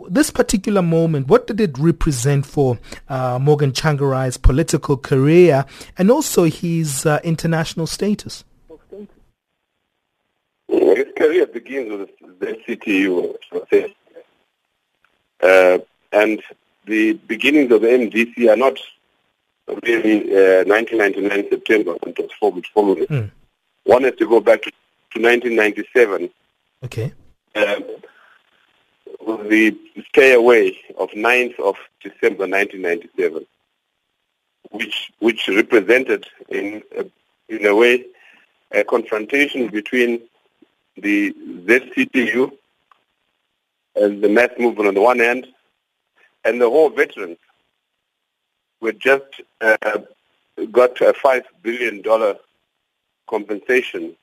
this 0.08 0.30
particular 0.30 0.82
moment, 0.82 1.28
what 1.28 1.46
did 1.46 1.60
it 1.60 1.78
represent 1.78 2.46
for 2.46 2.78
uh, 3.08 3.38
Morgan 3.40 3.72
Tsvangirai's 3.72 4.36
political 4.36 4.96
career 4.96 5.64
and 5.98 6.10
also 6.10 6.44
his 6.44 7.06
uh, 7.06 7.20
international 7.24 7.86
status? 7.86 8.44
His 10.68 11.06
career 11.16 11.46
begins 11.46 11.90
with 11.90 12.38
the 12.40 12.58
CTU 12.66 13.34
uh, 15.42 15.78
and 16.12 16.42
the 16.86 17.14
beginnings 17.14 17.72
of 17.72 17.82
the 17.82 17.88
MDC 17.88 18.50
are 18.52 18.56
not 18.56 18.78
really 19.82 20.22
uh, 20.30 20.64
1999 20.64 21.50
September 21.50 21.92
when 22.00 22.12
it 22.12 22.18
was 22.18 22.30
formed 22.38 22.66
formally. 22.66 23.06
Mm. 23.06 23.30
One 23.84 24.04
has 24.04 24.14
to 24.16 24.28
go 24.28 24.40
back 24.40 24.62
to, 24.62 24.70
to 24.70 25.22
1997. 25.22 26.30
Okay. 26.84 27.12
Um, 27.54 27.84
the 29.48 29.76
stay 30.08 30.34
away 30.34 30.78
of 30.98 31.08
9th 31.10 31.58
of 31.60 31.76
December 32.02 32.46
1997, 32.46 33.46
which 34.70 35.12
which 35.20 35.48
represented 35.48 36.26
in 36.48 36.82
a, 36.96 37.04
in 37.48 37.66
a 37.66 37.74
way 37.74 38.04
a 38.72 38.84
confrontation 38.84 39.68
between 39.68 40.20
the 40.96 41.32
ZCTU 41.66 42.52
and 43.96 44.22
the 44.22 44.28
mass 44.28 44.50
movement 44.58 44.88
on 44.88 44.94
the 44.94 45.00
one 45.00 45.20
hand, 45.20 45.46
and 46.44 46.60
the 46.60 46.68
whole 46.68 46.90
veterans 46.90 47.38
were 48.80 48.92
just 48.92 49.40
uh, 49.60 49.76
got 50.72 51.00
a 51.00 51.12
five 51.14 51.44
billion 51.62 52.02
dollar 52.02 52.36
compensation, 53.28 54.14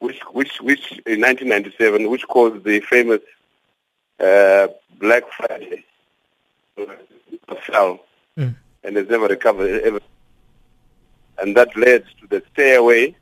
which 0.00 0.20
which 0.32 0.60
which 0.60 0.92
in 1.06 1.20
1997, 1.20 2.08
which 2.10 2.26
caused 2.28 2.64
the 2.64 2.80
famous 2.80 3.20
uh, 4.20 4.68
Black 4.98 5.24
Friday 5.32 5.84
fell 7.62 8.00
Mm. 8.38 8.54
and 8.84 8.96
has 8.96 9.08
never 9.08 9.26
recovered 9.26 9.80
ever. 9.82 9.98
And 11.42 11.56
that 11.56 11.76
led 11.76 12.04
to 12.20 12.26
the 12.28 12.40
stay 12.52 12.76
away 12.76 13.16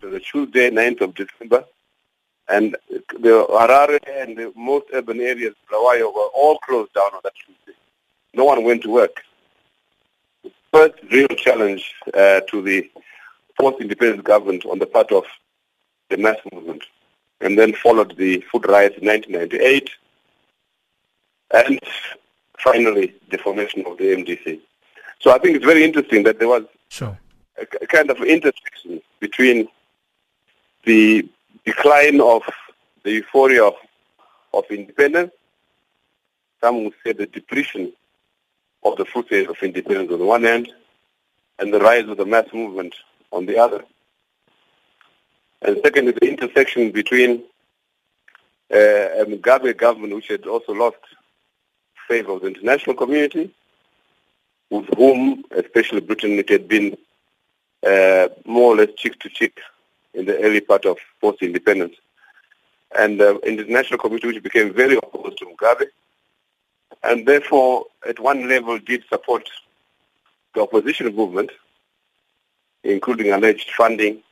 to 0.00 0.08
the 0.08 0.18
Tuesday, 0.18 0.70
9th 0.70 1.02
of 1.02 1.14
December. 1.14 1.64
And 2.48 2.76
the 2.92 3.46
Harare 3.48 4.00
and 4.20 4.36
the 4.36 4.52
most 4.56 4.86
urban 4.92 5.20
areas, 5.20 5.54
Bulawayo, 5.70 6.12
were 6.12 6.28
all 6.34 6.58
closed 6.58 6.92
down 6.92 7.10
on 7.14 7.20
that 7.24 7.32
Tuesday. 7.34 7.78
No 8.34 8.44
one 8.44 8.64
went 8.64 8.82
to 8.82 8.90
work. 8.90 9.22
The 10.42 10.50
first 10.72 10.94
real 11.10 11.28
challenge 11.28 11.94
uh, 12.14 12.40
to 12.48 12.62
the 12.62 12.90
post-independence 13.58 14.22
government 14.22 14.64
on 14.66 14.78
the 14.78 14.86
part 14.86 15.12
of 15.12 15.24
the 16.10 16.16
mass 16.16 16.36
movement. 16.52 16.82
And 17.40 17.58
then 17.58 17.72
followed 17.74 18.16
the 18.16 18.40
food 18.50 18.66
riots 18.68 18.98
in 18.98 19.06
1998. 19.08 19.90
And 21.54 21.80
finally, 22.58 23.14
the 23.30 23.38
formation 23.38 23.84
of 23.86 23.98
the 23.98 24.04
MDC. 24.04 24.60
So 25.20 25.30
I 25.30 25.38
think 25.38 25.56
it's 25.56 25.64
very 25.64 25.84
interesting 25.84 26.22
that 26.24 26.38
there 26.38 26.48
was 26.48 26.64
Sure. 26.88 27.18
a, 27.58 27.66
a 27.80 27.86
kind 27.86 28.10
of 28.10 28.18
intersection 28.22 29.00
between 29.20 29.68
the 30.84 31.28
decline 31.64 32.20
of 32.20 32.42
the 33.04 33.12
euphoria 33.12 33.64
of, 33.64 33.74
of 34.54 34.64
independence, 34.70 35.32
some 36.60 36.84
would 36.84 36.94
say 37.04 37.12
the 37.12 37.26
depression 37.26 37.92
of 38.84 38.96
the 38.96 39.04
fruit 39.04 39.30
of 39.48 39.56
independence 39.62 40.10
on 40.12 40.18
the 40.18 40.24
one 40.24 40.44
hand, 40.44 40.72
and 41.58 41.72
the 41.72 41.78
rise 41.78 42.08
of 42.08 42.16
the 42.16 42.26
mass 42.26 42.46
movement 42.52 42.94
on 43.30 43.46
the 43.46 43.58
other. 43.58 43.84
And 45.62 45.78
secondly, 45.84 46.12
the 46.12 46.28
intersection 46.28 46.90
between 46.90 47.44
uh, 48.72 49.20
a 49.20 49.24
Mugabe 49.24 49.76
government, 49.76 50.14
which 50.14 50.28
had 50.28 50.46
also 50.46 50.72
lost 50.72 50.96
favor 52.08 52.32
of 52.32 52.40
the 52.40 52.48
international 52.48 52.96
community, 52.96 53.54
with 54.70 54.86
whom, 54.96 55.44
especially 55.52 56.00
Britain, 56.00 56.32
it 56.32 56.48
had 56.48 56.66
been 56.66 56.96
uh, 57.86 58.28
more 58.44 58.74
or 58.74 58.76
less 58.76 58.88
cheek 58.96 59.18
to 59.20 59.28
cheek 59.28 59.60
in 60.14 60.26
the 60.26 60.38
early 60.40 60.60
part 60.60 60.84
of 60.84 60.98
post-independence. 61.20 61.96
And 62.98 63.20
uh, 63.20 63.34
the 63.42 63.48
international 63.48 63.98
community, 63.98 64.28
which 64.28 64.42
became 64.42 64.72
very 64.72 64.96
opposed 64.96 65.38
to 65.38 65.46
Mugabe, 65.46 65.86
and 67.02 67.26
therefore, 67.26 67.86
at 68.06 68.18
one 68.20 68.48
level, 68.48 68.78
did 68.78 69.04
support 69.08 69.48
the 70.54 70.62
opposition 70.62 71.14
movement, 71.14 71.50
including 72.84 73.32
alleged 73.32 73.70
funding, 73.70 74.22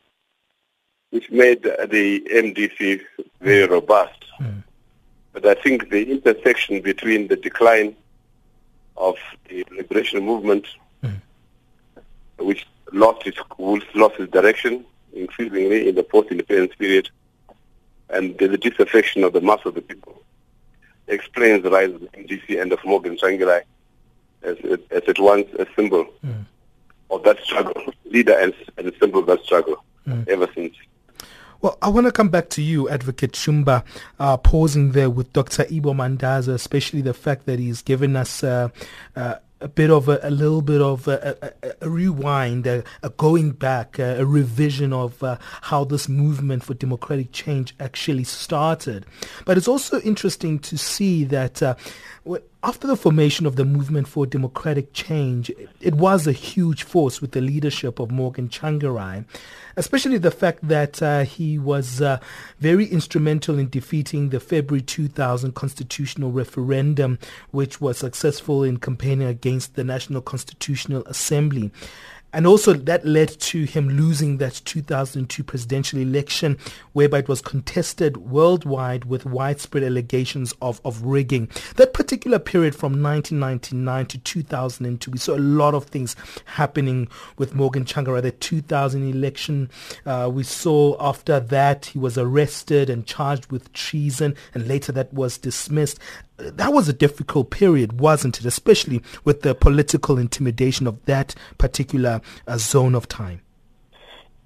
which 1.11 1.31
made 1.31 1.63
the 1.63 2.21
MDC 2.33 3.01
very 3.41 3.67
robust. 3.67 4.25
Hmm. 4.39 4.61
But 5.33 5.47
I 5.47 5.55
think 5.55 5.91
the 5.91 6.11
intersection 6.11 6.81
between 6.83 7.29
the 7.29 7.37
decline 7.37 7.97
of 8.97 9.17
the 9.49 9.65
liberation 9.71 10.25
movement, 10.25 10.67
hmm. 11.03 11.15
which 12.39 12.67
lost 12.93 13.27
its 13.27 13.39
lost 13.95 14.19
its 14.19 14.31
direction 14.33 14.85
increasingly 15.39 15.89
in 15.89 15.95
the 15.95 16.03
post-independence 16.03 16.75
period, 16.77 17.11
and 18.09 18.37
the 18.39 18.59
disaffection 18.59 19.25
of 19.25 19.33
the 19.33 19.41
mass 19.41 19.61
of 19.65 19.75
the 19.75 19.83
people, 19.83 20.23
explains 21.09 21.63
the 21.63 21.71
rise 21.71 21.93
of 21.93 22.01
the 22.01 22.09
MDC 22.09 22.61
and 22.61 22.73
of 22.73 22.85
Morgan 22.85 23.17
Tsvangirai 23.17 23.63
as, 24.43 24.57
as 24.91 25.03
at 25.09 25.19
once 25.19 25.49
a 25.59 25.67
symbol 25.77 26.07
of 27.11 27.23
that 27.25 27.39
struggle, 27.43 27.75
leader 28.05 28.39
and, 28.39 28.55
and 28.77 28.87
a 28.87 28.99
symbol 28.99 29.21
of 29.21 29.27
that 29.27 29.43
struggle 29.45 29.85
ever 30.29 30.49
since. 30.55 30.75
Well, 31.61 31.77
I 31.83 31.89
want 31.91 32.07
to 32.07 32.13
come 32.13 32.31
back 32.31 32.49
to 32.51 32.63
you, 32.63 32.89
Advocate 32.89 33.33
Shumba, 33.33 33.85
uh, 34.19 34.39
pausing 34.39 34.93
there 34.93 35.11
with 35.11 35.31
Dr. 35.35 35.65
Ibbo 35.65 35.95
Mandaza, 35.95 36.55
especially 36.55 37.03
the 37.03 37.13
fact 37.13 37.45
that 37.45 37.59
he's 37.59 37.83
given 37.83 38.17
us 38.17 38.43
uh, 38.43 38.71
uh, 39.15 39.37
a 39.61 39.69
bit 39.69 39.91
of 39.91 40.09
a, 40.09 40.19
a 40.23 40.31
little 40.31 40.63
bit 40.63 40.81
of 40.81 41.07
a, 41.07 41.37
a, 41.63 41.75
a 41.83 41.91
rewind, 41.91 42.67
a, 42.67 42.83
going 43.17 43.53
back, 43.53 43.99
a, 43.99 44.25
revision 44.25 44.93
of 44.93 45.23
uh, 45.23 45.37
how 45.63 45.85
this 45.85 46.09
movement 46.09 46.65
for 46.65 46.75
democratic 46.75 47.33
change 47.33 47.75
actually 47.79 48.25
started. 48.25 49.05
But 49.45 49.59
it's 49.59 49.69
also 49.69 50.01
interesting 50.01 50.59
to 50.61 50.79
see 50.79 51.25
that 51.25 51.63
uh, 51.63 51.75
after 52.63 52.87
the 52.87 52.97
formation 52.97 53.47
of 53.47 53.57
the 53.57 53.65
movement 53.65 54.07
for 54.07 54.27
democratic 54.27 54.93
change, 54.93 55.51
it, 55.81 55.95
was 55.95 56.27
a 56.27 56.33
huge 56.33 56.83
force 56.83 57.21
with 57.21 57.33
the 57.33 57.41
leadership 57.41 57.99
of 57.99 58.11
Morgan 58.11 58.49
Tsvangirai, 58.49 59.25
especially 59.77 60.19
the 60.19 60.31
fact 60.31 60.69
that 60.69 61.03
uh, 61.03 61.25
he 61.25 61.59
was 61.59 62.03
uh, 62.03 62.19
very 62.59 62.85
instrumental 62.85 63.59
in 63.59 63.71
defeating 63.71 64.29
the 64.29 64.41
February 64.41 64.83
2000 64.83 65.55
constitutional 65.55 66.31
referendum, 66.31 67.19
which 67.51 67.81
was 67.81 67.97
successful 67.97 68.63
in 68.63 68.77
campaigning 68.77 69.27
against 69.27 69.75
the 69.75 69.85
National 69.85 70.21
Constitutional 70.21 71.03
Assembly. 71.07 71.71
And 72.33 72.47
also 72.47 72.73
that 72.75 73.05
led 73.05 73.29
to 73.41 73.65
him 73.65 73.89
losing 73.89 74.39
that 74.39 74.61
2002 74.65 75.43
presidential 75.43 75.99
election, 75.99 76.59
whereby 76.93 77.19
it 77.19 77.29
was 77.29 77.41
contested 77.41 78.17
worldwide 78.19 79.05
with 79.05 79.27
widespread 79.27 79.83
allegations 79.83 80.55
of, 80.63 80.81
of 80.85 81.03
rigging. 81.03 81.49
That 81.77 81.95
particular 81.95 82.39
period 82.39 82.75
from 82.75 83.03
1999 83.03 84.07
to 84.07 84.19
2002, 84.19 85.11
we 85.11 85.19
saw 85.19 85.35
a 85.35 85.39
lot 85.39 85.75
of 85.75 85.85
things 85.87 86.15
happening 86.45 87.09
with 87.37 87.55
Morgan 87.55 87.85
Tsvangirai. 87.85 88.23
The 88.23 88.33
2000 88.33 89.09
election, 89.09 89.71
uh, 90.07 90.31
we 90.33 90.43
saw 90.43 90.97
after 91.01 91.41
that 91.41 91.87
he 91.87 91.99
was 91.99 92.17
arrested 92.17 92.91
and 92.91 93.07
charged 93.07 93.51
with 93.51 93.73
treason, 93.73 94.37
and 94.55 94.69
later 94.69 94.93
that 94.93 95.13
was 95.13 95.39
dismissed 95.39 95.99
that 96.41 96.73
was 96.73 96.89
a 96.89 96.93
difficult 96.93 97.51
period, 97.51 98.01
wasn't 98.01 98.39
it? 98.41 98.47
Especially 98.47 99.03
with 99.25 99.43
the 99.43 99.55
political 99.55 100.19
intimidation 100.19 100.87
of 100.87 101.05
that 101.05 101.35
particular 101.59 102.21
uh, 102.47 102.59
zone 102.59 102.95
of 102.95 103.09
time. 103.09 103.43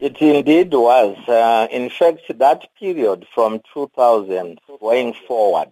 It 0.01 0.21
indeed 0.21 0.73
was. 0.73 1.17
Uh, 1.29 1.69
in 1.71 1.89
fact, 1.89 2.23
that 2.39 2.69
period 2.79 3.27
from 3.35 3.61
2000 3.73 4.61
going 4.81 5.15
forward 5.27 5.71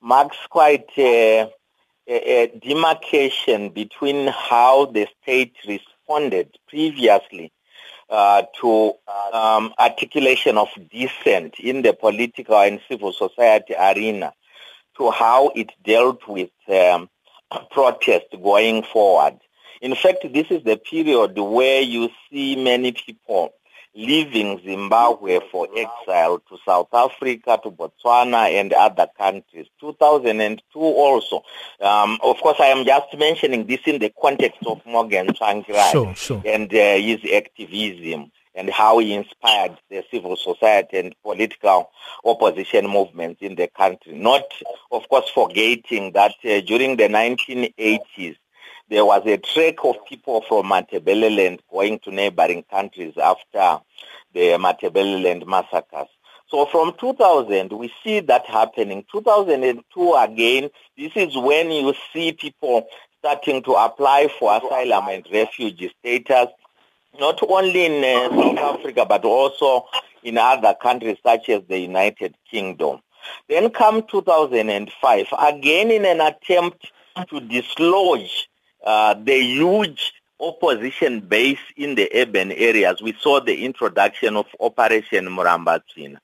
marks 0.00 0.38
quite 0.48 0.88
a, 0.96 1.50
a, 2.06 2.42
a 2.42 2.46
demarcation 2.58 3.70
between 3.70 4.28
how 4.28 4.86
the 4.86 5.06
state 5.22 5.54
responded 5.66 6.56
previously 6.68 7.52
uh, 8.08 8.42
to 8.60 8.92
um, 9.32 9.74
articulation 9.78 10.56
of 10.56 10.68
dissent 10.90 11.54
in 11.58 11.82
the 11.82 11.92
political 11.92 12.56
and 12.58 12.80
civil 12.88 13.12
society 13.12 13.74
arena 13.78 14.32
to 14.98 15.10
how 15.10 15.50
it 15.54 15.70
dealt 15.84 16.26
with 16.28 16.50
um, 16.68 17.08
protest 17.70 18.26
going 18.42 18.82
forward. 18.82 19.38
In 19.80 19.94
fact, 19.94 20.26
this 20.32 20.46
is 20.50 20.64
the 20.64 20.76
period 20.76 21.38
where 21.38 21.80
you 21.80 22.10
see 22.30 22.56
many 22.56 22.92
people 22.92 23.52
leaving 23.94 24.60
Zimbabwe 24.64 25.40
for 25.50 25.66
exile 25.76 26.38
to 26.48 26.56
South 26.64 26.88
Africa, 26.92 27.58
to 27.62 27.70
Botswana, 27.70 28.48
and 28.60 28.72
other 28.72 29.08
countries. 29.18 29.66
2002 29.80 30.78
also. 30.78 31.42
Um, 31.80 32.18
of 32.22 32.38
course, 32.40 32.58
I 32.60 32.66
am 32.66 32.84
just 32.84 33.16
mentioning 33.18 33.66
this 33.66 33.80
in 33.86 33.98
the 33.98 34.12
context 34.20 34.60
of 34.66 34.84
Morgan 34.86 35.28
Tsvangirai 35.28 35.90
Sure, 35.90 36.14
sure. 36.14 36.42
and 36.44 36.72
uh, 36.72 36.96
his 36.96 37.18
activism 37.32 38.30
and 38.58 38.68
how 38.70 38.98
he 38.98 39.14
inspired 39.14 39.78
the 39.88 40.04
civil 40.10 40.36
society 40.36 40.98
and 40.98 41.14
political 41.22 41.90
opposition 42.24 42.88
movements 42.88 43.40
in 43.40 43.54
the 43.54 43.68
country. 43.68 44.14
Not, 44.14 44.42
of 44.90 45.08
course, 45.08 45.30
forgetting 45.32 46.12
that 46.12 46.34
uh, 46.44 46.60
during 46.62 46.96
the 46.96 47.08
1980s, 47.08 48.36
there 48.90 49.04
was 49.04 49.22
a 49.26 49.36
trek 49.38 49.76
of 49.84 50.04
people 50.06 50.42
from 50.48 50.66
Matabeleland 50.66 51.60
going 51.70 52.00
to 52.00 52.10
neighboring 52.10 52.64
countries 52.68 53.14
after 53.16 53.80
the 54.34 54.58
Matabeleland 54.58 55.46
massacres. 55.46 56.08
So 56.48 56.66
from 56.66 56.94
2000, 56.98 57.72
we 57.72 57.92
see 58.02 58.20
that 58.20 58.46
happening. 58.46 59.04
2002 59.12 60.14
again, 60.14 60.70
this 60.96 61.12
is 61.14 61.36
when 61.36 61.70
you 61.70 61.94
see 62.12 62.32
people 62.32 62.86
starting 63.18 63.62
to 63.64 63.72
apply 63.72 64.28
for 64.38 64.56
asylum 64.56 65.08
and 65.08 65.26
refugee 65.30 65.92
status, 66.00 66.48
not 67.18 67.40
only 67.48 67.86
in 67.86 68.04
uh, 68.04 68.28
South 68.30 68.78
Africa, 68.78 69.06
but 69.08 69.24
also 69.24 69.86
in 70.22 70.38
other 70.38 70.74
countries 70.80 71.16
such 71.22 71.48
as 71.48 71.62
the 71.68 71.78
United 71.78 72.34
Kingdom. 72.50 73.00
Then 73.48 73.70
come 73.70 74.02
2005, 74.06 75.26
again 75.38 75.90
in 75.90 76.04
an 76.04 76.20
attempt 76.20 76.92
to 77.28 77.40
dislodge 77.40 78.48
uh, 78.84 79.14
the 79.14 79.38
huge 79.38 80.12
opposition 80.40 81.20
base 81.20 81.58
in 81.76 81.94
the 81.94 82.10
urban 82.14 82.52
areas. 82.52 83.02
We 83.02 83.12
saw 83.20 83.40
the 83.40 83.64
introduction 83.64 84.36
of 84.36 84.46
Operation 84.60 85.26
Murambatsvina. 85.26 86.18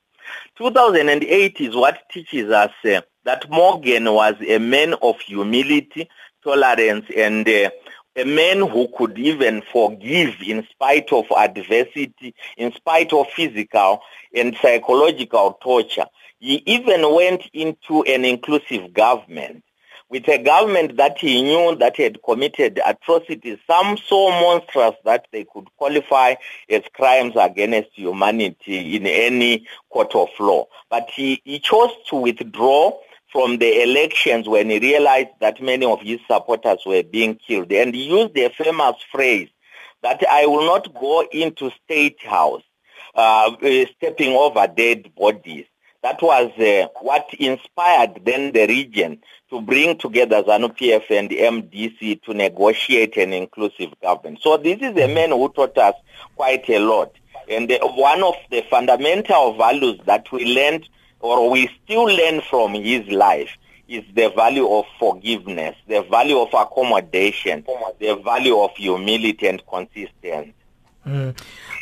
2008 0.57 1.61
is 1.61 1.75
what 1.75 1.99
teaches 2.11 2.51
us 2.51 2.73
uh, 2.85 3.01
that 3.25 3.51
Morgan 3.51 4.05
was 4.13 4.35
a 4.47 4.59
man 4.59 4.95
of 5.03 5.19
humility, 5.21 6.09
tolerance, 6.43 7.07
and 7.17 7.49
uh, 7.49 7.71
a 8.17 8.25
man 8.25 8.59
who 8.59 8.89
could 8.97 9.19
even 9.19 9.63
forgive 9.73 10.37
in 10.47 10.67
spite 10.71 11.13
of 11.13 11.27
adversity, 11.37 12.35
in 12.57 12.73
spite 12.73 13.13
of 13.13 13.29
physical 13.31 14.01
and 14.35 14.57
psychological 14.61 15.59
torture. 15.63 16.07
He 16.39 16.63
even 16.67 17.15
went 17.15 17.43
into 17.53 18.03
an 18.03 18.25
inclusive 18.25 18.93
government 18.93 19.65
with 20.11 20.29
a 20.29 20.39
government 20.39 20.97
that 20.97 21.19
he 21.19 21.43
knew 21.43 21.75
that 21.77 21.97
had 21.97 22.23
committed 22.23 22.81
atrocities, 22.85 23.59
some 23.67 23.97
so 23.97 24.31
monstrous 24.31 24.95
that 25.05 25.27
they 25.33 25.45
could 25.45 25.67
qualify 25.77 26.35
as 26.69 26.83
crimes 26.93 27.35
against 27.37 27.91
humanity 27.95 28.97
in 28.97 29.07
any 29.07 29.67
court 29.91 30.15
of 30.15 30.29
law. 30.39 30.67
But 30.91 31.11
he, 31.11 31.41
he 31.45 31.59
chose 31.59 31.91
to 32.11 32.17
withdraw 32.17 32.93
from 33.33 33.59
the 33.59 33.83
elections 33.83 34.49
when 34.49 34.71
he 34.71 34.79
realized 34.79 35.31
that 35.41 35.61
many 35.61 35.85
of 35.85 36.01
his 36.01 36.21
supporters 36.31 36.81
were 36.87 37.03
being 37.03 37.35
killed. 37.37 37.73
And 37.73 37.95
he 37.95 38.05
used 38.05 38.37
a 38.39 38.51
famous 38.51 38.97
phrase 39.11 39.49
that 40.03 40.23
I 40.29 40.47
will 40.47 40.67
not 40.67 40.95
go 40.95 41.27
into 41.33 41.71
state 41.85 42.23
house 42.25 42.63
uh, 43.15 43.51
stepping 43.97 44.33
over 44.33 44.67
dead 44.67 45.15
bodies. 45.17 45.67
That 46.03 46.21
was 46.21 46.53
uh, 46.59 46.89
what 47.01 47.33
inspired 47.39 48.21
then 48.27 48.53
the 48.53 48.67
region 48.67 49.21
to 49.49 49.63
bring 49.63 49.97
together 49.97 50.43
ZANU-PF 50.43 51.11
and 51.11 51.31
MDC 51.31 52.23
to 52.25 52.35
negotiate 52.35 53.17
an 53.17 53.33
inclusive 53.33 53.95
government. 54.03 54.41
So 54.43 54.59
this 54.59 54.79
is 54.83 54.97
a 54.97 55.09
man 55.09 55.31
who 55.31 55.49
taught 55.49 55.79
us 55.79 55.95
quite 56.37 56.69
a 56.69 56.79
lot. 56.79 57.15
And 57.49 57.73
uh, 57.73 57.79
one 57.87 58.23
of 58.23 58.35
the 58.51 58.63
fundamental 58.69 59.57
values 59.57 59.99
that 60.05 60.31
we 60.31 60.55
learned 60.55 60.89
or 61.25 61.49
we 61.49 61.71
still 61.83 62.05
learn 62.05 62.43
from 62.43 62.75
his 62.75 63.07
life 63.09 63.49
is 63.89 64.05
the 64.15 64.29
value 64.37 64.69
of 64.69 64.85
forgiveness, 64.99 65.75
the 65.89 66.03
value 66.03 66.39
of 66.39 66.49
accommodation, 66.53 67.65
the 67.99 68.15
value 68.23 68.59
of 68.59 68.71
humility 68.77 69.47
and 69.47 69.63
consistency. 69.67 70.53
Mm. 71.07 71.39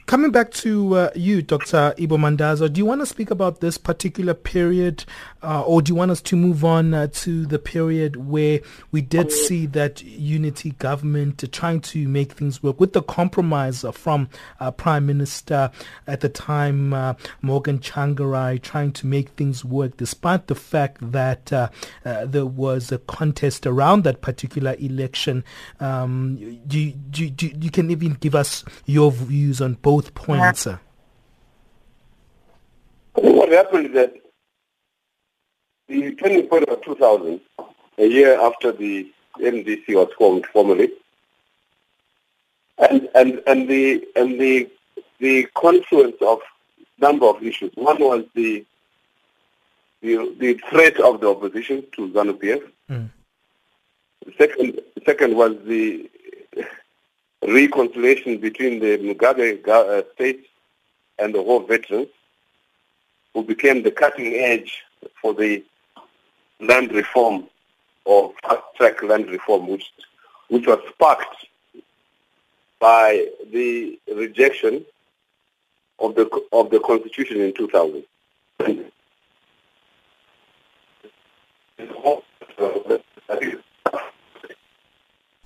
Coming 0.07 0.31
back 0.31 0.52
to 0.52 0.94
uh, 0.96 1.11
you, 1.16 1.42
Dr. 1.42 1.94
Ibbo 1.98 2.18
Mandaza, 2.18 2.72
do 2.72 2.78
you 2.78 2.85
want 2.85 3.00
to 3.00 3.07
speak 3.07 3.31
about 3.31 3.61
this 3.61 3.78
particular 3.78 4.35
period 4.35 5.05
uh, 5.42 5.62
or 5.62 5.83
do 5.83 5.90
you 5.90 5.96
want 5.96 6.11
us 6.11 6.20
to 6.22 6.37
move 6.37 6.64
on 6.64 6.94
uh, 6.94 7.09
to 7.12 7.44
the 7.46 7.59
period 7.59 8.16
where 8.16 8.61
we 8.90 9.02
did 9.02 9.33
see 9.33 9.66
that 9.66 10.02
unity 10.02 10.70
government 10.78 11.44
trying 11.52 11.81
to 11.81 12.07
make 12.09 12.33
things 12.33 12.62
work 12.62 12.78
with 12.78 12.92
the 12.92 13.02
compromise 13.02 13.85
from 13.92 14.28
uh, 14.61 14.70
Prime 14.70 15.07
Minister 15.07 15.70
at 16.07 16.20
the 16.20 16.28
time, 16.28 16.92
uh, 16.92 17.14
Morgan 17.40 17.78
Tsvangirai, 17.78 18.62
trying 18.62 18.92
to 18.92 19.07
make 19.07 19.31
things 19.31 19.64
work 19.64 19.96
despite 19.96 20.46
the 20.46 20.55
fact 20.55 20.98
that 21.12 21.52
uh, 21.52 21.68
there 22.24 22.46
was 22.46 22.92
a 22.92 22.98
contest 22.98 23.66
around 23.66 24.05
that 24.05 24.20
particular 24.20 24.76
election? 24.78 25.44
Um, 25.81 26.61
do, 26.66 26.92
do, 26.92 27.31
do, 27.31 27.50
you 27.61 27.70
can 27.70 27.90
even 27.90 28.14
give 28.14 28.35
us 28.35 28.64
your 28.87 29.11
views 29.11 29.61
on 29.61 29.74
both 29.74 30.14
points, 30.14 30.61
sir? 30.61 30.81
What 33.14 33.50
happened 33.50 33.87
is 33.87 33.92
that 33.92 34.21
the 35.88 36.14
turning 36.16 36.47
point 36.47 36.68
of 36.68 36.83
2000, 36.83 37.40
a 37.99 38.07
year 38.07 38.40
after 38.40 38.73
the 38.73 39.11
MDC 39.38 39.95
was 39.95 40.11
formed 40.16 40.47
formally, 40.47 40.90
and 42.79 43.09
and 43.14 43.42
and 43.47 43.68
the 43.68 44.07
and 44.16 44.40
the 44.40 44.71
the 45.18 45.47
confluence 45.55 46.16
of 46.21 46.40
number 46.99 47.27
of 47.27 47.42
issues. 47.42 47.73
One 47.75 47.99
was 48.01 48.25
the 48.35 48.64
the, 50.03 50.35
the 50.38 50.55
threat 50.68 50.99
of 51.01 51.21
the 51.21 51.29
opposition 51.29 51.85
to 51.92 52.09
ZANU-PF. 52.09 52.62
Mm. 52.90 53.11
Second, 54.37 54.81
second 55.07 55.37
was 55.37 55.57
the 55.64 56.11
reconciliation 57.47 58.38
between 58.38 58.81
the 58.81 58.99
Mugabe 58.99 59.66
uh, 59.68 60.03
state 60.14 60.47
and 61.18 61.33
the 61.33 61.40
war 61.40 61.64
veterans, 61.66 62.09
who 63.33 63.45
became 63.45 63.83
the 63.83 63.92
cutting 63.92 64.35
edge 64.35 64.83
for 65.21 65.35
the 65.35 65.64
land 66.62 66.92
reform 66.92 67.46
or 68.05 68.33
fast-track 68.42 69.03
land 69.03 69.29
reform, 69.31 69.68
which, 69.68 69.92
which 70.48 70.66
was 70.66 70.79
sparked 70.90 71.46
by 72.81 73.27
the 73.53 73.98
rejection 74.14 74.85
of 75.98 76.14
the 76.14 76.29
of 76.53 76.70
the 76.70 76.81
constitution 76.81 77.40
in 77.40 77.53
2000. 77.55 78.05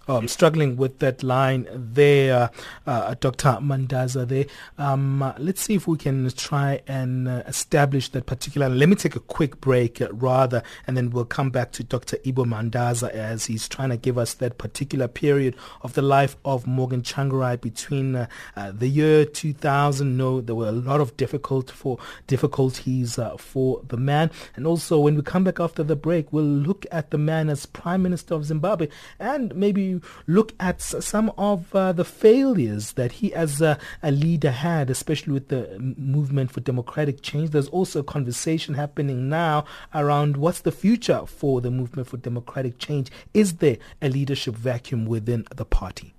I'm 0.09 0.29
struggling 0.29 0.77
with 0.77 1.01
that 1.01 1.23
line 1.23 1.67
there, 1.73 2.51
uh, 2.87 2.91
uh, 2.91 3.15
Dr. 3.19 3.59
Mandaza. 3.61 4.27
There. 4.27 4.47
Um, 4.79 5.35
let's 5.39 5.63
see 5.63 5.75
if 5.75 5.89
we 5.89 5.99
can 5.99 6.31
try 6.31 6.81
and 6.87 7.27
uh, 7.29 7.43
establish 7.47 8.09
that 8.11 8.27
particular. 8.27 8.69
Let 8.69 8.89
me 8.89 8.95
take 8.95 9.17
a 9.17 9.21
quick 9.21 9.61
break, 9.61 10.01
rather, 10.13 10.63
and 10.87 10.97
then 10.97 11.11
we'll 11.11 11.25
come 11.25 11.51
back 11.51 11.73
to 11.73 11.83
Dr. 11.83 12.19
Ibbo 12.19 12.47
Mandaza 12.47 13.11
as 13.11 13.47
he's 13.47 13.69
trying 13.69 13.91
to 13.91 13.97
give 13.97 14.17
us 14.17 14.35
that 14.35 14.59
particular 14.59 15.09
period 15.09 15.57
of 15.83 15.95
the 15.95 16.03
life 16.03 16.37
of 16.45 16.67
Morgan 16.69 17.03
Tsvangirai 17.03 17.61
between 17.61 18.13
the 18.13 18.89
year 18.89 19.25
2000. 19.25 20.17
No, 20.17 20.41
there 20.41 20.55
were 20.55 20.69
a 20.69 20.73
lot 20.73 21.01
of 21.01 21.17
difficult 21.17 21.71
for 21.71 21.99
difficulties 22.29 23.19
for 23.39 23.83
the 23.89 23.97
man, 23.97 24.31
and 24.55 24.67
also 24.67 25.01
when 25.01 25.17
we 25.17 25.23
come 25.23 25.43
back 25.43 25.59
after 25.59 25.83
the 25.83 25.97
break, 25.97 26.33
we'll 26.33 26.45
look 26.45 26.87
at 26.93 27.11
the 27.11 27.19
man 27.19 27.49
as 27.49 27.67
Prime 27.67 28.03
Minister 28.03 28.35
of 28.35 28.45
Zimbabwe 28.45 28.89
and 29.19 29.55
maybe 29.55 29.96
look 30.27 30.55
at 30.61 30.81
some 30.81 31.33
of 31.39 31.75
uh, 31.75 31.93
the 31.93 32.05
failures 32.05 32.93
that 32.93 33.13
he 33.13 33.35
as 33.35 33.61
a, 33.61 33.79
a, 34.03 34.11
leader 34.11 34.51
had, 34.51 34.91
especially 34.91 35.33
with 35.33 35.49
the 35.49 35.79
movement 35.97 36.51
for 36.51 36.61
democratic 36.61 37.23
change. 37.23 37.51
There's 37.51 37.69
also 37.69 38.01
a 38.01 38.05
conversation 38.05 38.75
happening 38.75 39.29
now 39.29 39.65
around 39.95 40.37
what's 40.37 40.61
the 40.61 40.73
future 40.73 41.25
for 41.27 41.61
the 41.61 41.71
movement 41.71 42.09
for 42.09 42.17
democratic 42.17 42.79
change. 42.79 43.11
Is 43.35 43.55
there 43.55 43.79
a 44.01 44.09
leadership 44.09 44.55
vacuum 44.55 45.07
within 45.07 45.47
the 45.55 45.65
party? 45.65 46.15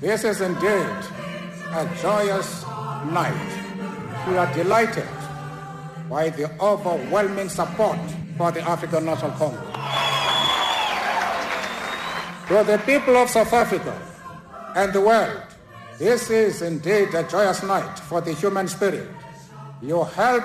This 0.00 0.24
is 0.24 0.40
indeed 0.40 0.96
a 1.74 1.90
joyous 2.00 2.64
night. 3.12 4.26
We 4.26 4.36
are 4.36 4.52
delighted 4.54 5.08
by 6.08 6.30
the 6.30 6.50
overwhelming 6.60 7.48
support 7.48 7.98
for 8.36 8.50
the 8.52 8.60
African 8.62 9.04
National 9.04 9.30
Congress. 9.32 9.66
To 12.48 12.64
the 12.64 12.78
people 12.86 13.16
of 13.16 13.28
South 13.28 13.52
Africa 13.52 13.94
and 14.74 14.92
the 14.92 15.00
world, 15.00 15.42
this 15.98 16.30
is 16.30 16.62
indeed 16.62 17.14
a 17.14 17.24
joyous 17.24 17.62
night 17.62 17.98
for 17.98 18.20
the 18.20 18.32
human 18.32 18.68
spirit. 18.68 19.08
Your 19.82 20.06
help 20.06 20.44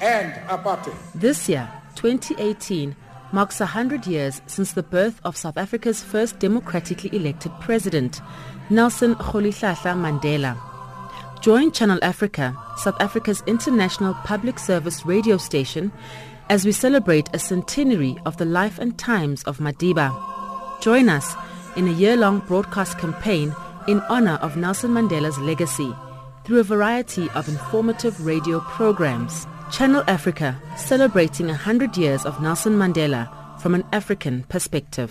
and 0.00 0.32
apartheid. 0.48 0.96
This 1.14 1.48
year, 1.48 1.70
2018, 1.94 2.96
marks 3.32 3.60
100 3.60 4.06
years 4.06 4.42
since 4.46 4.72
the 4.72 4.82
birth 4.82 5.20
of 5.24 5.36
South 5.36 5.56
Africa's 5.56 6.02
first 6.02 6.38
democratically 6.38 7.14
elected 7.14 7.52
president, 7.60 8.20
Nelson 8.70 9.14
Rolihlahla 9.14 9.94
Mandela. 9.94 10.69
Join 11.40 11.72
Channel 11.72 11.98
Africa, 12.02 12.54
South 12.76 13.00
Africa's 13.00 13.42
international 13.46 14.12
public 14.24 14.58
service 14.58 15.06
radio 15.06 15.38
station, 15.38 15.90
as 16.50 16.66
we 16.66 16.72
celebrate 16.72 17.30
a 17.32 17.38
centenary 17.38 18.18
of 18.26 18.36
the 18.36 18.44
life 18.44 18.78
and 18.78 18.98
times 18.98 19.42
of 19.44 19.56
Madiba. 19.56 20.12
Join 20.82 21.08
us 21.08 21.34
in 21.76 21.88
a 21.88 21.92
year-long 21.92 22.40
broadcast 22.40 22.98
campaign 22.98 23.54
in 23.88 24.00
honor 24.10 24.38
of 24.42 24.58
Nelson 24.58 24.90
Mandela's 24.90 25.38
legacy 25.38 25.94
through 26.44 26.60
a 26.60 26.64
variety 26.64 27.30
of 27.30 27.48
informative 27.48 28.26
radio 28.26 28.60
programs. 28.60 29.46
Channel 29.72 30.04
Africa, 30.08 30.60
celebrating 30.76 31.46
100 31.46 31.96
years 31.96 32.26
of 32.26 32.42
Nelson 32.42 32.74
Mandela 32.74 33.30
from 33.62 33.74
an 33.74 33.84
African 33.92 34.42
perspective. 34.50 35.10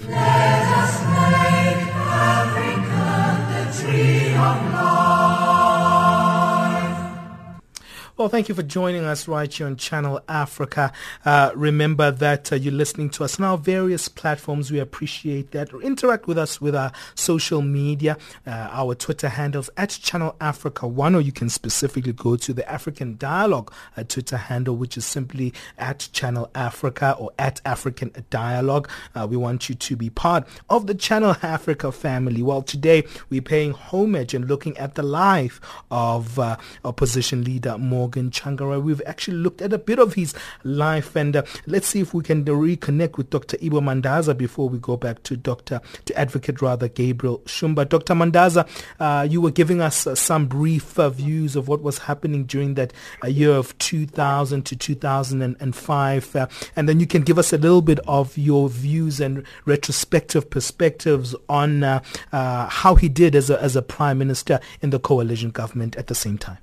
Well, 8.20 8.28
thank 8.28 8.50
you 8.50 8.56
for 8.56 8.64
joining 8.64 9.06
us 9.06 9.30
right 9.30 9.50
here 9.50 9.66
on 9.66 9.78
Channel 9.78 10.20
Africa. 10.28 10.92
Uh, 11.24 11.52
remember 11.56 12.12
that 12.12 12.52
uh, 12.52 12.58
you're 12.58 12.74
listening 12.74 13.10
to 13.12 13.24
us 13.24 13.40
on 13.40 13.46
our 13.46 13.58
various 13.58 14.10
platforms. 14.10 14.70
We 14.70 14.80
appreciate 14.80 15.52
that. 15.52 15.70
Interact 15.82 16.28
with 16.28 16.38
us 16.38 16.60
with 16.60 16.76
our 16.76 16.92
social 17.16 17.62
media, 17.62 18.18
uh, 18.46 18.68
our 18.72 18.94
Twitter 18.94 19.30
handles 19.30 19.70
at 19.78 19.92
Channel 19.92 20.36
Africa 20.42 20.86
One, 20.86 21.16
or 21.16 21.22
you 21.22 21.32
can 21.32 21.48
specifically 21.48 22.12
go 22.12 22.36
to 22.36 22.52
the 22.52 22.70
African 22.70 23.16
Dialogue 23.16 23.72
uh, 23.96 24.04
Twitter 24.04 24.36
handle, 24.36 24.76
which 24.76 24.98
is 24.98 25.06
simply 25.06 25.54
at 25.78 26.10
Channel 26.12 26.52
Africa 26.54 27.16
or 27.18 27.32
at 27.40 27.62
African 27.64 28.12
Dialogue. 28.30 28.90
Uh, 29.16 29.28
we 29.30 29.38
want 29.38 29.70
you 29.70 29.76
to 29.76 29.96
be 29.96 30.10
part 30.10 30.46
of 30.70 30.88
the 30.88 30.94
Channel 30.94 31.38
Africa 31.42 31.90
family. 31.94 32.44
Well, 32.44 32.64
today 32.64 33.06
we're 33.30 33.42
paying 33.42 33.72
homage 33.72 34.34
and 34.34 34.50
looking 34.50 34.78
at 34.78 34.96
the 34.96 35.04
life 35.04 35.62
of 35.90 36.38
uh, 36.38 36.58
opposition 36.84 37.46
leader 37.46 37.78
Morgan 37.78 38.09
Morgan 38.10 38.32
Tsvangirai. 38.32 38.82
We've 38.82 39.04
actually 39.06 39.38
looked 39.38 39.62
at 39.62 39.72
a 39.72 39.78
bit 39.78 40.00
of 40.00 40.16
his 40.16 40.34
life 40.64 41.16
and 41.16 41.36
uh, 41.36 41.44
let's 41.68 41.86
see 41.86 42.00
if 42.00 42.12
we 42.12 42.24
can 42.24 42.44
reconnect 42.44 43.18
with 43.18 43.30
Dr. 43.30 43.56
Ibbo 43.58 43.82
Mandaza 43.82 44.36
before 44.36 44.68
we 44.68 44.80
go 44.80 44.98
back 44.98 45.22
to 45.24 45.38
Dr. 45.38 45.80
to 46.06 46.18
Advocate 46.18 46.60
rather 46.60 46.88
Gabriel 46.88 47.38
Shumba. 47.46 47.88
Dr. 47.88 48.16
Mandaza, 48.16 48.68
uh, 49.00 49.28
you 49.30 49.42
were 49.42 49.52
giving 49.52 49.80
us 49.80 50.08
uh, 50.08 50.16
some 50.16 50.48
brief 50.48 50.98
uh, 50.98 51.12
views 51.12 51.56
of 51.56 51.68
what 51.68 51.84
was 51.84 52.00
happening 52.00 52.46
during 52.46 52.74
that 52.74 52.94
uh, 53.24 53.28
year 53.28 53.52
of 53.52 53.78
2000 53.78 54.66
to 54.66 54.76
2005 54.76 56.36
uh, 56.36 56.48
and 56.76 56.90
then 56.90 57.00
you 57.00 57.06
can 57.06 57.22
give 57.22 57.38
us 57.38 57.54
a 57.54 57.60
little 57.60 57.84
bit 57.84 58.00
of 58.08 58.36
your 58.40 58.70
views 58.70 59.20
and 59.20 59.46
retrospective 59.66 60.50
perspectives 60.50 61.36
on 61.48 61.84
how 62.32 62.96
he 62.96 63.08
did 63.08 63.36
as 63.36 63.52
a, 63.52 63.62
as 63.62 63.76
a 63.76 63.84
prime 63.84 64.18
minister 64.18 64.60
in 64.82 64.90
the 64.90 65.00
coalition 65.00 65.52
government 65.52 65.96
at 65.96 66.08
the 66.08 66.16
same 66.16 66.40
time. 66.40 66.58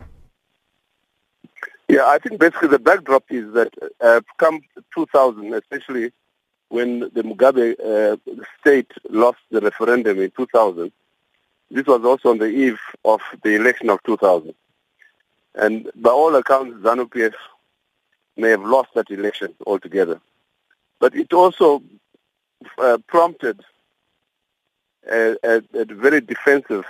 Yeah, 1.88 2.07
I 2.07 2.18
think 2.18 2.40
basically 2.40 2.68
the 2.68 2.81
backdrop 2.81 3.25
is 3.31 3.53
that 3.53 3.72
uh, 4.01 4.20
come 4.38 4.61
2000, 4.94 5.55
especially 5.55 6.12
when 6.68 7.01
the 7.01 7.22
Mugabe 7.22 7.77
uh, 7.79 8.16
state 8.61 8.90
lost 9.09 9.38
the 9.51 9.61
referendum 9.61 10.20
in 10.20 10.33
2000, 10.33 10.90
this 11.70 11.87
was 11.87 12.05
also 12.05 12.31
on 12.31 12.38
the 12.38 12.46
eve 12.46 12.81
of 13.05 13.20
the 13.44 13.55
election 13.55 13.88
of 13.90 14.03
2000. 14.03 14.53
And 15.55 15.90
by 15.96 16.11
all 16.11 16.35
accounts, 16.35 16.77
ZANU-PF 16.83 17.35
may 18.37 18.51
have 18.51 18.62
lost 18.62 18.90
that 18.94 19.11
election 19.11 19.55
altogether. 19.66 20.20
But 21.01 21.14
it 21.14 21.33
also 21.33 21.83
uh, 22.79 22.99
prompted 23.07 23.61
a, 25.11 25.37
a, 25.44 25.62
a 25.75 25.85
very 25.85 26.20
defensive 26.20 26.85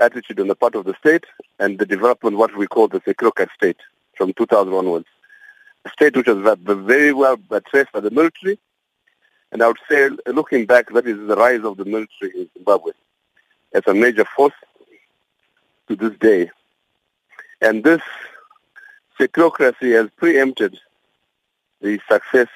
attitude 0.00 0.40
on 0.40 0.48
the 0.48 0.54
part 0.54 0.74
of 0.74 0.84
the 0.84 0.94
state 0.94 1.24
and 1.58 1.78
the 1.78 1.86
development 1.86 2.34
of 2.34 2.38
what 2.40 2.56
we 2.56 2.66
call 2.66 2.88
the 2.88 3.00
securocrat 3.00 3.50
state 3.54 3.78
from 4.16 4.32
2000 4.34 4.72
onwards. 4.72 5.06
A 5.84 5.90
state 5.90 6.16
which 6.16 6.26
was 6.26 6.56
very 6.64 7.12
well 7.12 7.38
addressed 7.50 7.92
by 7.92 8.00
the 8.00 8.10
military, 8.10 8.58
and 9.52 9.62
I 9.62 9.68
would 9.68 9.78
say, 9.88 10.10
looking 10.26 10.66
back, 10.66 10.92
that 10.92 11.06
is 11.06 11.16
the 11.26 11.36
rise 11.36 11.64
of 11.64 11.76
the 11.76 11.84
military 11.84 12.32
in 12.34 12.50
Zimbabwe 12.54 12.92
as 13.72 13.82
a 13.86 13.94
major 13.94 14.24
force 14.24 14.54
to 15.88 15.96
this 15.96 16.16
day. 16.18 16.50
And 17.60 17.82
this 17.82 18.02
securocracy 19.18 19.94
has 19.94 20.10
preempted 20.16 20.78
the 21.80 22.00
success 22.10 22.48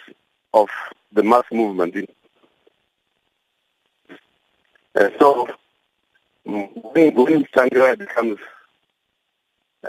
of 0.52 0.68
the 1.12 1.22
mass 1.22 1.44
movement. 1.50 1.94
And 4.94 5.14
so 5.18 5.48
when, 6.44 7.14
when 7.14 7.44
Tsvangirai 7.44 7.98
becomes 7.98 8.38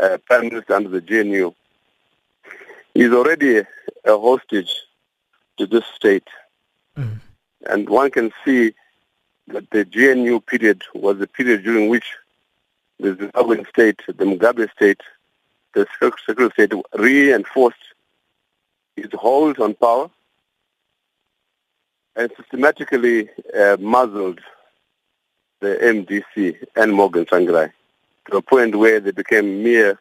uh, 0.02 0.18
prime 0.26 0.50
minister 0.50 0.74
under 0.74 0.90
the 0.90 1.02
GNU, 1.02 1.54
he's 2.94 3.12
already 3.12 3.60
a, 3.60 3.68
a 4.06 4.20
hostage 4.20 4.74
to 5.58 5.66
this 5.66 5.86
state. 5.96 6.28
Mm. 6.98 7.20
And 7.66 7.90
one 7.90 8.12
can 8.12 8.32
see 8.44 8.74
that 9.48 9.70
the 9.72 9.86
GNU 9.86 10.40
period 10.42 10.84
was 10.94 11.18
the 11.18 11.28
period 11.28 11.64
during 11.64 11.90
which 11.90 12.06
the 13.00 13.16
Zimbabwean 13.16 13.68
state, 13.70 14.00
the 14.08 14.14
Mugabe 14.14 14.72
state, 14.72 15.02
the 15.74 15.88
secret 16.26 16.54
state 16.54 16.74
reinforced 16.98 17.78
its 18.96 19.14
hold 19.14 19.60
on 19.60 19.74
power 19.74 20.10
and 22.16 22.32
systematically 22.38 23.30
uh, 23.60 23.78
muzzled 23.80 24.40
the 25.64 25.78
MDC 25.82 26.58
and 26.76 26.94
Morgan 26.94 27.26
Tsvangirai 27.26 27.72
to 28.30 28.38
a 28.38 28.42
point 28.42 28.76
where 28.76 29.00
they 29.00 29.12
became 29.12 29.64
mere, 29.64 29.98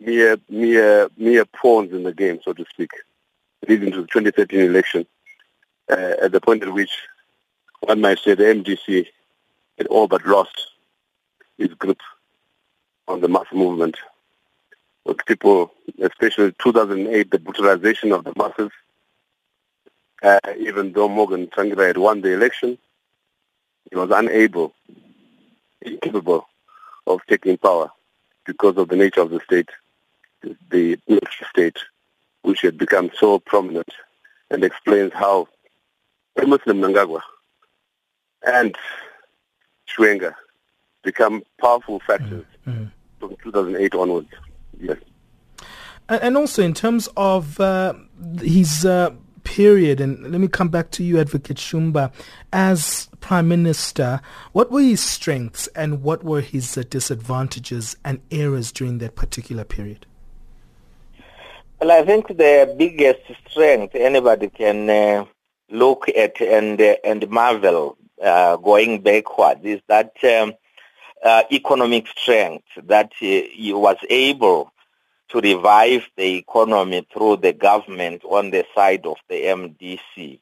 mere, 0.00 0.36
mere, 0.48 1.08
mere 1.16 1.44
pawns 1.44 1.92
in 1.92 2.04
the 2.04 2.14
game, 2.14 2.38
so 2.44 2.52
to 2.52 2.64
speak, 2.70 2.92
leading 3.66 3.90
to 3.90 4.02
the 4.02 4.06
2013 4.06 4.60
election, 4.60 5.04
uh, 5.90 6.14
at 6.22 6.30
the 6.30 6.40
point 6.40 6.62
at 6.62 6.72
which 6.72 6.92
one 7.80 8.00
might 8.00 8.20
say 8.20 8.34
the 8.34 8.44
MDC 8.44 9.08
had 9.78 9.88
all 9.88 10.06
but 10.06 10.24
lost 10.24 10.68
its 11.58 11.74
grip 11.74 12.00
on 13.08 13.20
the 13.20 13.28
mass 13.28 13.46
movement. 13.52 13.96
With 15.04 15.26
people, 15.26 15.72
especially 16.00 16.54
2008, 16.62 17.32
the 17.32 17.38
brutalization 17.40 18.12
of 18.12 18.22
the 18.22 18.32
masses, 18.36 18.70
uh, 20.22 20.38
even 20.56 20.92
though 20.92 21.08
Morgan 21.08 21.48
Tsvangirai 21.48 21.88
had 21.88 21.98
won 21.98 22.20
the 22.20 22.32
election, 22.32 22.78
he 23.92 23.98
was 23.98 24.10
unable, 24.10 24.72
incapable 25.82 26.48
of 27.06 27.20
taking 27.28 27.58
power 27.58 27.90
because 28.46 28.78
of 28.78 28.88
the 28.88 28.96
nature 28.96 29.20
of 29.20 29.28
the 29.28 29.40
state, 29.40 29.68
the 30.70 30.98
military 31.06 31.48
state, 31.50 31.76
which 32.40 32.62
had 32.62 32.78
become 32.78 33.10
so 33.18 33.38
prominent 33.38 33.90
and 34.50 34.64
explains 34.64 35.12
how 35.12 35.46
the 36.36 36.46
Muslim 36.46 36.80
Mnangagwa 36.80 37.20
and 38.46 38.74
Chiwenga 39.86 40.34
become 41.02 41.42
powerful 41.60 42.00
factors 42.00 42.46
mm-hmm. 42.66 42.86
from 43.20 43.36
2008 43.42 43.94
onwards. 43.94 44.28
Yes. 44.80 44.96
And 46.08 46.38
also 46.38 46.62
in 46.62 46.72
terms 46.72 47.10
of 47.14 47.60
uh, 47.60 47.92
his 48.40 48.86
uh, 48.86 49.10
period, 49.44 50.00
and 50.00 50.22
let 50.30 50.40
me 50.40 50.48
come 50.48 50.68
back 50.68 50.90
to 50.92 51.04
you, 51.04 51.18
Advocate 51.18 51.56
Shumba, 51.56 52.12
as 52.52 53.08
Prime 53.20 53.48
Minister, 53.48 54.20
what 54.52 54.70
were 54.70 54.82
his 54.82 55.00
strengths 55.00 55.66
and 55.68 56.02
what 56.02 56.24
were 56.24 56.40
his 56.40 56.76
uh, 56.76 56.82
disadvantages 56.88 57.96
and 58.04 58.20
errors 58.30 58.72
during 58.72 58.98
that 58.98 59.14
particular 59.16 59.64
period? 59.64 60.06
Well, 61.80 61.90
I 61.90 62.04
think 62.04 62.28
the 62.28 62.74
biggest 62.78 63.22
strength 63.48 63.94
anybody 63.94 64.48
can 64.48 64.88
uh, 64.88 65.24
look 65.70 66.08
at 66.08 66.40
and 66.40 66.80
uh, 66.80 66.96
and 67.04 67.28
marvel 67.28 67.96
uh, 68.22 68.56
going 68.56 69.00
backward 69.00 69.64
is 69.64 69.80
that 69.88 70.12
um, 70.22 70.54
uh, 71.24 71.42
economic 71.50 72.06
strength 72.08 72.66
that 72.84 73.12
he 73.18 73.72
was 73.72 73.96
able 74.10 74.72
to 75.32 75.40
revive 75.40 76.08
the 76.16 76.36
economy 76.36 77.06
through 77.12 77.38
the 77.38 77.52
government 77.52 78.22
on 78.24 78.50
the 78.50 78.64
side 78.74 79.06
of 79.06 79.16
the 79.28 79.42
MDC. 79.44 80.38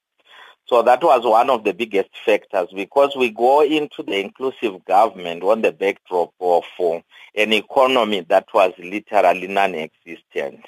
So 0.67 0.83
that 0.83 1.03
was 1.03 1.25
one 1.25 1.49
of 1.51 1.65
the 1.65 1.73
biggest 1.73 2.11
factors 2.25 2.69
because 2.75 3.17
we 3.17 3.31
go 3.31 3.63
into 3.63 4.03
the 4.03 4.21
inclusive 4.21 4.85
government 4.85 5.43
on 5.43 5.63
the 5.63 5.73
backdrop 5.73 6.33
of 6.41 6.65
uh, 6.79 7.01
an 7.35 7.53
economy 7.53 8.21
that 8.29 8.47
was 8.53 8.73
literally 8.79 9.47
non-existent. 9.47 10.65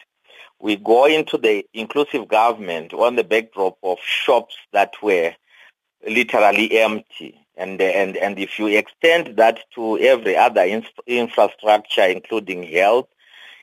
We 0.61 0.77
go 0.77 1.07
into 1.07 1.39
the 1.39 1.67
inclusive 1.75 2.29
government 2.29 2.95
on 2.95 3.17
the 3.17 3.25
backdrop 3.25 3.79
of 3.83 3.99
shops 4.01 4.57
that 4.73 4.95
were 5.03 5.35
literally 6.09 6.79
empty. 6.81 7.39
And, 7.57 7.81
and, 7.81 8.17
and 8.17 8.39
if 8.39 8.59
you 8.59 8.69
extend 8.69 9.37
that 9.37 9.61
to 9.75 9.99
every 9.99 10.37
other 10.37 10.65
infrastructure, 11.07 12.03
including 12.03 12.63
health, 12.65 13.09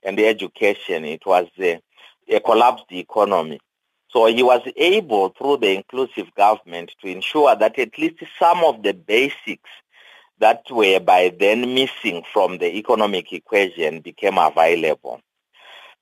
and 0.04 0.18
the 0.18 0.28
education. 0.28 1.06
It 1.06 1.26
was 1.26 1.48
a, 1.60 1.82
a 2.30 2.40
collapsed 2.40 2.92
economy. 2.92 3.60
So 4.10 4.26
he 4.26 4.42
was 4.42 4.62
able, 4.76 5.30
through 5.30 5.58
the 5.58 5.76
inclusive 5.76 6.34
government, 6.36 6.92
to 7.02 7.08
ensure 7.08 7.56
that 7.56 7.78
at 7.78 7.98
least 7.98 8.24
some 8.40 8.64
of 8.64 8.82
the 8.82 8.94
basics 8.94 9.70
that 10.40 10.64
were 10.72 11.00
by 11.00 11.34
then 11.38 11.76
missing 11.76 12.24
from 12.34 12.58
the 12.58 12.76
economic 12.78 13.32
equation 13.32 14.00
became 14.00 14.38
available. 14.38 15.22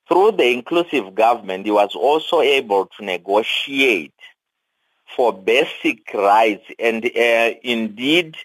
Through 0.08 0.34
the 0.34 0.54
inclusive 0.54 1.16
government, 1.16 1.66
he 1.66 1.72
was 1.72 1.94
also 1.96 2.40
able 2.40 2.86
to 2.98 3.04
negotiate 3.04 4.14
for 5.16 5.34
basic 5.34 6.14
rights 6.14 6.66
and 6.80 7.06
uh, 7.06 7.52
indeed 7.64 8.36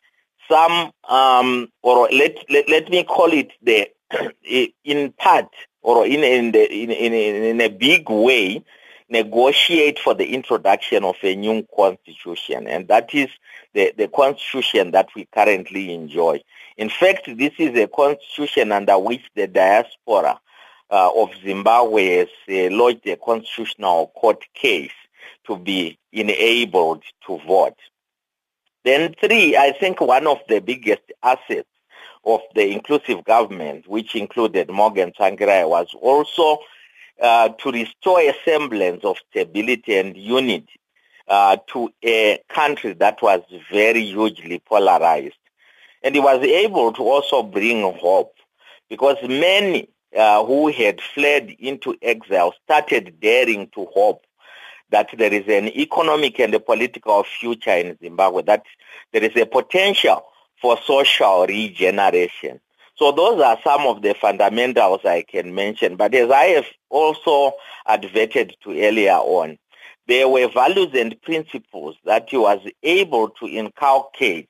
some, 0.50 0.90
um, 1.08 1.68
or 1.82 2.08
let, 2.10 2.36
let, 2.50 2.68
let 2.68 2.88
me 2.88 3.04
call 3.04 3.32
it 3.32 3.52
the 3.62 3.88
in 4.84 5.12
part 5.12 5.48
or 5.82 6.06
in 6.06 6.22
in, 6.22 6.52
the, 6.52 6.72
in 6.72 6.90
in 6.90 7.12
in 7.12 7.60
a 7.60 7.68
big 7.68 8.08
way 8.08 8.64
negotiate 9.08 9.98
for 9.98 10.14
the 10.14 10.32
introduction 10.34 11.04
of 11.04 11.16
a 11.22 11.36
new 11.36 11.66
constitution 11.76 12.66
and 12.66 12.88
that 12.88 13.14
is 13.14 13.28
the, 13.74 13.92
the 13.96 14.08
constitution 14.08 14.90
that 14.92 15.08
we 15.14 15.26
currently 15.34 15.92
enjoy. 15.92 16.40
In 16.76 16.88
fact, 16.88 17.28
this 17.36 17.52
is 17.58 17.76
a 17.78 17.86
constitution 17.88 18.72
under 18.72 18.98
which 18.98 19.22
the 19.34 19.46
diaspora 19.46 20.40
uh, 20.90 21.10
of 21.14 21.30
Zimbabwe 21.44 22.18
has 22.18 22.28
uh, 22.48 22.74
lodged 22.74 23.06
a 23.06 23.16
constitutional 23.16 24.12
court 24.14 24.44
case 24.54 24.92
to 25.46 25.56
be 25.56 25.98
enabled 26.12 27.02
to 27.26 27.38
vote. 27.46 27.76
Then 28.84 29.14
three, 29.20 29.56
I 29.56 29.72
think 29.72 30.00
one 30.00 30.26
of 30.26 30.38
the 30.48 30.60
biggest 30.60 31.02
assets 31.22 31.68
of 32.24 32.40
the 32.54 32.70
inclusive 32.70 33.24
government, 33.24 33.88
which 33.88 34.14
included 34.14 34.70
Morgan 34.70 35.12
Tsvangirai, 35.12 35.68
was 35.68 35.94
also 36.00 36.58
uh, 37.20 37.48
to 37.50 37.70
restore 37.70 38.20
a 38.20 38.34
semblance 38.44 39.04
of 39.04 39.16
stability 39.30 39.96
and 39.96 40.16
unity 40.16 40.80
uh, 41.28 41.56
to 41.68 41.92
a 42.04 42.40
country 42.48 42.92
that 42.94 43.20
was 43.22 43.42
very 43.70 44.04
hugely 44.04 44.58
polarized. 44.58 45.34
And 46.02 46.14
he 46.14 46.20
was 46.20 46.42
able 46.42 46.92
to 46.92 47.02
also 47.02 47.42
bring 47.42 47.82
hope 47.94 48.34
because 48.88 49.16
many 49.22 49.88
uh, 50.16 50.44
who 50.44 50.68
had 50.68 51.00
fled 51.00 51.54
into 51.58 51.96
exile 52.02 52.54
started 52.64 53.20
daring 53.20 53.68
to 53.74 53.86
hope 53.94 54.24
that 54.90 55.08
there 55.16 55.32
is 55.32 55.48
an 55.48 55.68
economic 55.68 56.38
and 56.38 56.54
a 56.54 56.60
political 56.60 57.24
future 57.24 57.70
in 57.70 57.96
Zimbabwe, 57.98 58.42
that 58.42 58.64
there 59.12 59.24
is 59.24 59.34
a 59.36 59.46
potential 59.46 60.31
for 60.62 60.78
social 60.86 61.44
regeneration. 61.46 62.60
So 62.96 63.10
those 63.10 63.42
are 63.42 63.58
some 63.64 63.82
of 63.82 64.00
the 64.00 64.14
fundamentals 64.14 65.00
I 65.04 65.22
can 65.22 65.54
mention. 65.54 65.96
But 65.96 66.14
as 66.14 66.30
I 66.30 66.44
have 66.44 66.66
also 66.88 67.54
adverted 67.84 68.54
to 68.62 68.70
earlier 68.70 69.14
on, 69.14 69.58
there 70.06 70.28
were 70.28 70.48
values 70.48 70.90
and 70.94 71.20
principles 71.22 71.96
that 72.04 72.30
he 72.30 72.36
was 72.36 72.60
able 72.82 73.30
to 73.30 73.46
inculcate. 73.46 74.48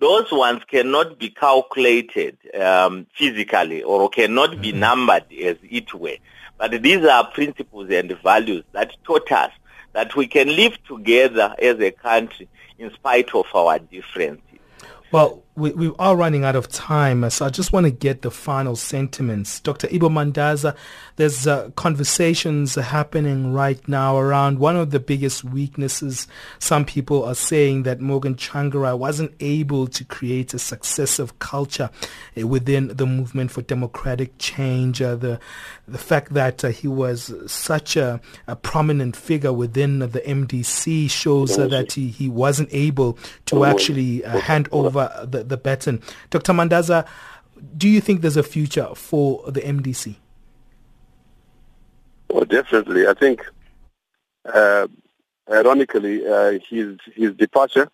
Those 0.00 0.32
ones 0.32 0.62
cannot 0.68 1.20
be 1.20 1.30
calculated 1.30 2.36
um, 2.60 3.06
physically 3.14 3.84
or 3.84 4.08
cannot 4.10 4.60
be 4.60 4.70
mm-hmm. 4.70 4.80
numbered 4.80 5.26
as 5.32 5.56
it 5.62 5.94
were. 5.94 6.16
But 6.58 6.82
these 6.82 7.04
are 7.04 7.30
principles 7.30 7.90
and 7.90 8.10
values 8.22 8.64
that 8.72 8.92
taught 9.04 9.30
us 9.30 9.52
that 9.92 10.16
we 10.16 10.26
can 10.26 10.48
live 10.48 10.82
together 10.84 11.54
as 11.60 11.78
a 11.78 11.92
country 11.92 12.48
in 12.78 12.92
spite 12.92 13.32
of 13.34 13.46
our 13.54 13.78
differences. 13.78 14.40
Well, 15.12 15.43
we, 15.56 15.70
we 15.72 15.92
are 15.98 16.16
running 16.16 16.44
out 16.44 16.56
of 16.56 16.68
time, 16.68 17.28
so 17.30 17.46
I 17.46 17.48
just 17.48 17.72
want 17.72 17.84
to 17.84 17.90
get 17.90 18.22
the 18.22 18.30
final 18.30 18.74
sentiments. 18.74 19.60
Dr. 19.60 19.86
Ibbo 19.86 20.10
Mandaza, 20.10 20.74
there's 21.16 21.46
uh, 21.46 21.70
conversations 21.76 22.74
happening 22.74 23.52
right 23.52 23.86
now 23.86 24.18
around 24.18 24.58
one 24.58 24.76
of 24.76 24.90
the 24.90 24.98
biggest 24.98 25.44
weaknesses. 25.44 26.26
Some 26.58 26.84
people 26.84 27.24
are 27.24 27.36
saying 27.36 27.84
that 27.84 28.00
Morgan 28.00 28.34
Tsvangirai 28.34 28.98
wasn't 28.98 29.32
able 29.38 29.86
to 29.86 30.04
create 30.04 30.54
a 30.54 30.58
successive 30.58 31.38
culture 31.38 31.90
uh, 32.36 32.46
within 32.46 32.88
the 32.88 33.06
movement 33.06 33.52
for 33.52 33.62
democratic 33.62 34.36
change. 34.38 35.00
Uh, 35.00 35.14
the 35.14 35.40
the 35.86 35.98
fact 35.98 36.32
that 36.32 36.64
uh, 36.64 36.68
he 36.68 36.88
was 36.88 37.32
such 37.46 37.96
a, 37.96 38.20
a, 38.46 38.56
prominent 38.56 39.14
figure 39.14 39.52
within 39.52 39.98
the 39.98 40.08
MDC 40.08 41.10
shows 41.10 41.58
uh, 41.58 41.66
that 41.68 41.92
he, 41.92 42.08
he 42.08 42.26
wasn't 42.28 42.70
able 42.72 43.18
to 43.44 43.64
actually 43.66 44.24
uh, 44.24 44.38
hand 44.38 44.66
over 44.72 45.10
the 45.28 45.43
the 45.48 45.56
baton. 45.56 46.02
Dr. 46.30 46.52
Mandaza, 46.52 47.06
do 47.76 47.88
you 47.88 48.00
think 48.00 48.20
there's 48.20 48.36
a 48.36 48.42
future 48.42 48.94
for 48.94 49.50
the 49.50 49.60
MDC? 49.60 50.16
Well, 52.30 52.44
definitely. 52.44 53.06
I 53.06 53.14
think, 53.14 53.42
uh, 54.52 54.88
ironically, 55.50 56.26
uh, 56.26 56.58
his 56.68 56.98
his 57.14 57.32
departure 57.34 57.88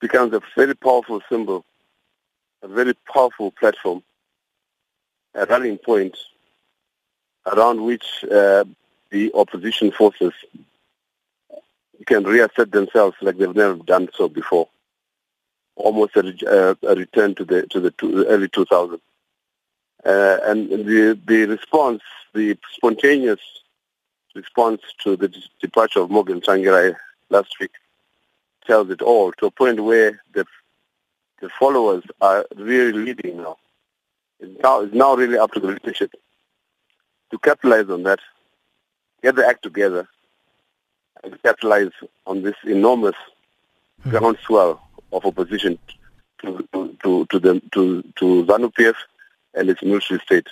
becomes 0.00 0.32
a 0.34 0.40
very 0.56 0.74
powerful 0.74 1.20
symbol, 1.28 1.64
a 2.62 2.68
very 2.68 2.94
powerful 3.12 3.50
platform, 3.50 4.02
a 5.34 5.46
rallying 5.46 5.78
point 5.78 6.16
around 7.46 7.82
which 7.82 8.24
uh, 8.24 8.64
the 9.10 9.32
opposition 9.34 9.90
forces 9.90 10.32
can 12.06 12.24
reassert 12.24 12.70
themselves 12.72 13.16
like 13.22 13.38
they've 13.38 13.54
never 13.54 13.74
done 13.76 14.08
so 14.14 14.28
before 14.28 14.68
almost 15.76 16.16
a, 16.16 16.76
a 16.82 16.94
return 16.94 17.34
to 17.36 17.44
the 17.44 17.66
to 17.68 17.80
the, 17.80 17.92
early 18.28 18.48
2000s. 18.48 19.00
Uh, 20.04 20.38
and 20.44 20.68
the 20.70 21.18
the 21.26 21.46
response, 21.46 22.02
the 22.34 22.56
spontaneous 22.72 23.40
response 24.34 24.82
to 25.02 25.16
the 25.16 25.34
departure 25.60 26.00
of 26.00 26.10
Morgan 26.10 26.40
Tsvangirai 26.40 26.94
last 27.30 27.58
week 27.60 27.72
tells 28.66 28.90
it 28.90 29.02
all 29.02 29.32
to 29.32 29.46
a 29.46 29.50
point 29.50 29.80
where 29.80 30.20
the 30.34 30.44
the 31.40 31.48
followers 31.58 32.04
are 32.20 32.46
really 32.56 32.92
leading 32.92 33.38
now. 33.38 33.56
It's 34.40 34.62
now, 34.62 34.80
it's 34.80 34.94
now 34.94 35.14
really 35.14 35.38
up 35.38 35.52
to 35.52 35.60
the 35.60 35.68
leadership 35.68 36.12
to 37.30 37.38
capitalize 37.38 37.90
on 37.90 38.02
that, 38.04 38.20
get 39.22 39.36
the 39.36 39.46
act 39.46 39.62
together, 39.62 40.08
and 41.22 41.42
capitalize 41.42 41.90
on 42.26 42.42
this 42.42 42.54
enormous 42.64 43.14
mm-hmm. 44.00 44.10
groundswell 44.10 44.85
of 45.12 45.24
opposition 45.24 45.78
to 46.42 46.68
to 47.02 47.26
to 47.26 47.38
the 47.38 47.60
to 47.72 48.02
to 48.16 48.44
ZANU-PF 48.44 48.94
and 49.54 49.70
its 49.70 49.82
military 49.82 50.20
state. 50.20 50.48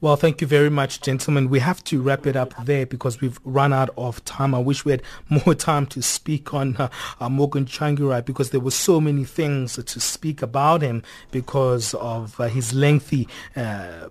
Well, 0.00 0.16
thank 0.16 0.42
you 0.42 0.46
very 0.46 0.68
much, 0.68 1.00
gentlemen. 1.00 1.48
We 1.48 1.60
have 1.60 1.82
to 1.84 2.02
wrap 2.02 2.26
it 2.26 2.36
up 2.36 2.52
there 2.64 2.84
because 2.84 3.20
we've 3.20 3.40
run 3.42 3.72
out 3.72 3.88
of 3.96 4.22
time. 4.24 4.54
I 4.54 4.58
wish 4.58 4.84
we 4.84 4.92
had 4.92 5.02
more 5.46 5.54
time 5.54 5.86
to 5.86 6.02
speak 6.02 6.52
on 6.52 6.76
uh, 6.76 6.90
uh, 7.20 7.28
Morgan 7.28 7.64
Tsvangirai 7.64 8.24
because 8.24 8.50
there 8.50 8.60
were 8.60 8.70
so 8.70 9.00
many 9.00 9.24
things 9.24 9.76
to 9.76 10.00
speak 10.00 10.42
about 10.42 10.82
him 10.82 11.02
because 11.30 11.94
of 11.94 12.38
uh, 12.38 12.48
his 12.48 12.74
lengthy 12.74 13.28
uh, 13.56 14.08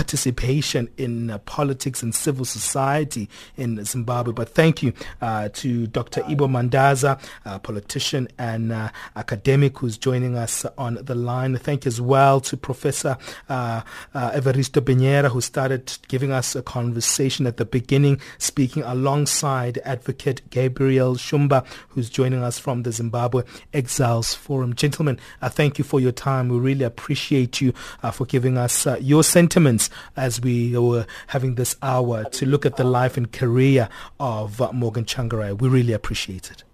participation 0.00 0.88
in 0.96 1.28
uh, 1.28 1.36
politics 1.40 2.02
and 2.02 2.14
civil 2.14 2.46
society 2.46 3.28
in 3.58 3.84
Zimbabwe. 3.84 4.32
But 4.32 4.48
thank 4.48 4.82
you 4.82 4.94
uh, 5.20 5.50
to 5.60 5.86
Dr. 5.88 6.22
Ibbo 6.22 6.48
Mandaza, 6.48 7.20
politician 7.62 8.26
and 8.38 8.72
uh, 8.72 8.88
academic 9.14 9.78
who's 9.78 9.98
joining 9.98 10.36
us 10.38 10.64
on 10.78 10.94
the 11.02 11.14
line. 11.14 11.54
Thank 11.58 11.84
you 11.84 11.90
as 11.90 12.00
well 12.00 12.40
to 12.40 12.56
Professor 12.56 13.18
uh, 13.50 13.82
uh, 14.14 14.30
Everisto 14.30 14.80
Benyera, 14.80 15.28
who 15.28 15.42
started 15.42 15.98
giving 16.08 16.32
us 16.32 16.56
a 16.56 16.62
conversation 16.62 17.46
at 17.46 17.58
the 17.58 17.66
beginning, 17.66 18.22
speaking 18.38 18.82
alongside 18.84 19.78
Advocate 19.84 20.48
Gabriel 20.48 21.16
Shumba, 21.16 21.66
who's 21.90 22.08
joining 22.08 22.42
us 22.42 22.58
from 22.58 22.84
the 22.84 22.92
Zimbabwe 22.92 23.42
Exiles 23.74 24.32
Forum. 24.32 24.74
Gentlemen, 24.74 25.20
I 25.42 25.50
thank 25.50 25.76
you 25.76 25.84
for 25.84 26.00
your 26.00 26.12
time. 26.12 26.48
We 26.48 26.58
really 26.58 26.86
appreciate 26.86 27.60
you 27.60 27.74
for 28.14 28.24
giving 28.24 28.56
us 28.56 28.86
your 28.86 29.20
your 29.20 29.24
sentiments 29.24 29.89
as 30.16 30.40
we 30.40 30.76
were 30.76 31.06
having 31.28 31.54
this 31.54 31.76
hour 31.82 32.24
to 32.24 32.46
look 32.46 32.66
at 32.66 32.76
the 32.76 32.84
life 32.84 33.16
and 33.16 33.32
career 33.32 33.88
of 34.18 34.60
uh, 34.60 34.72
Morgan 34.72 35.04
Tsvangirai. 35.04 35.60
We 35.60 35.68
really 35.68 35.92
appreciate 35.92 36.50
it. 36.50 36.64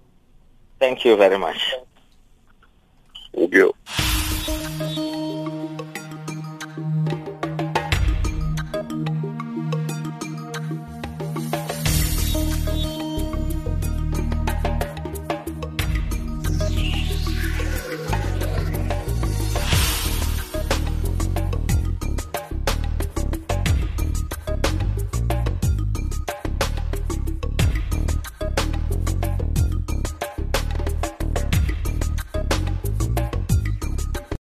Thank 0.78 1.04
you 1.04 1.16
very 1.16 1.38
much. 1.38 1.74
Thank 3.34 3.54
you. 3.54 3.74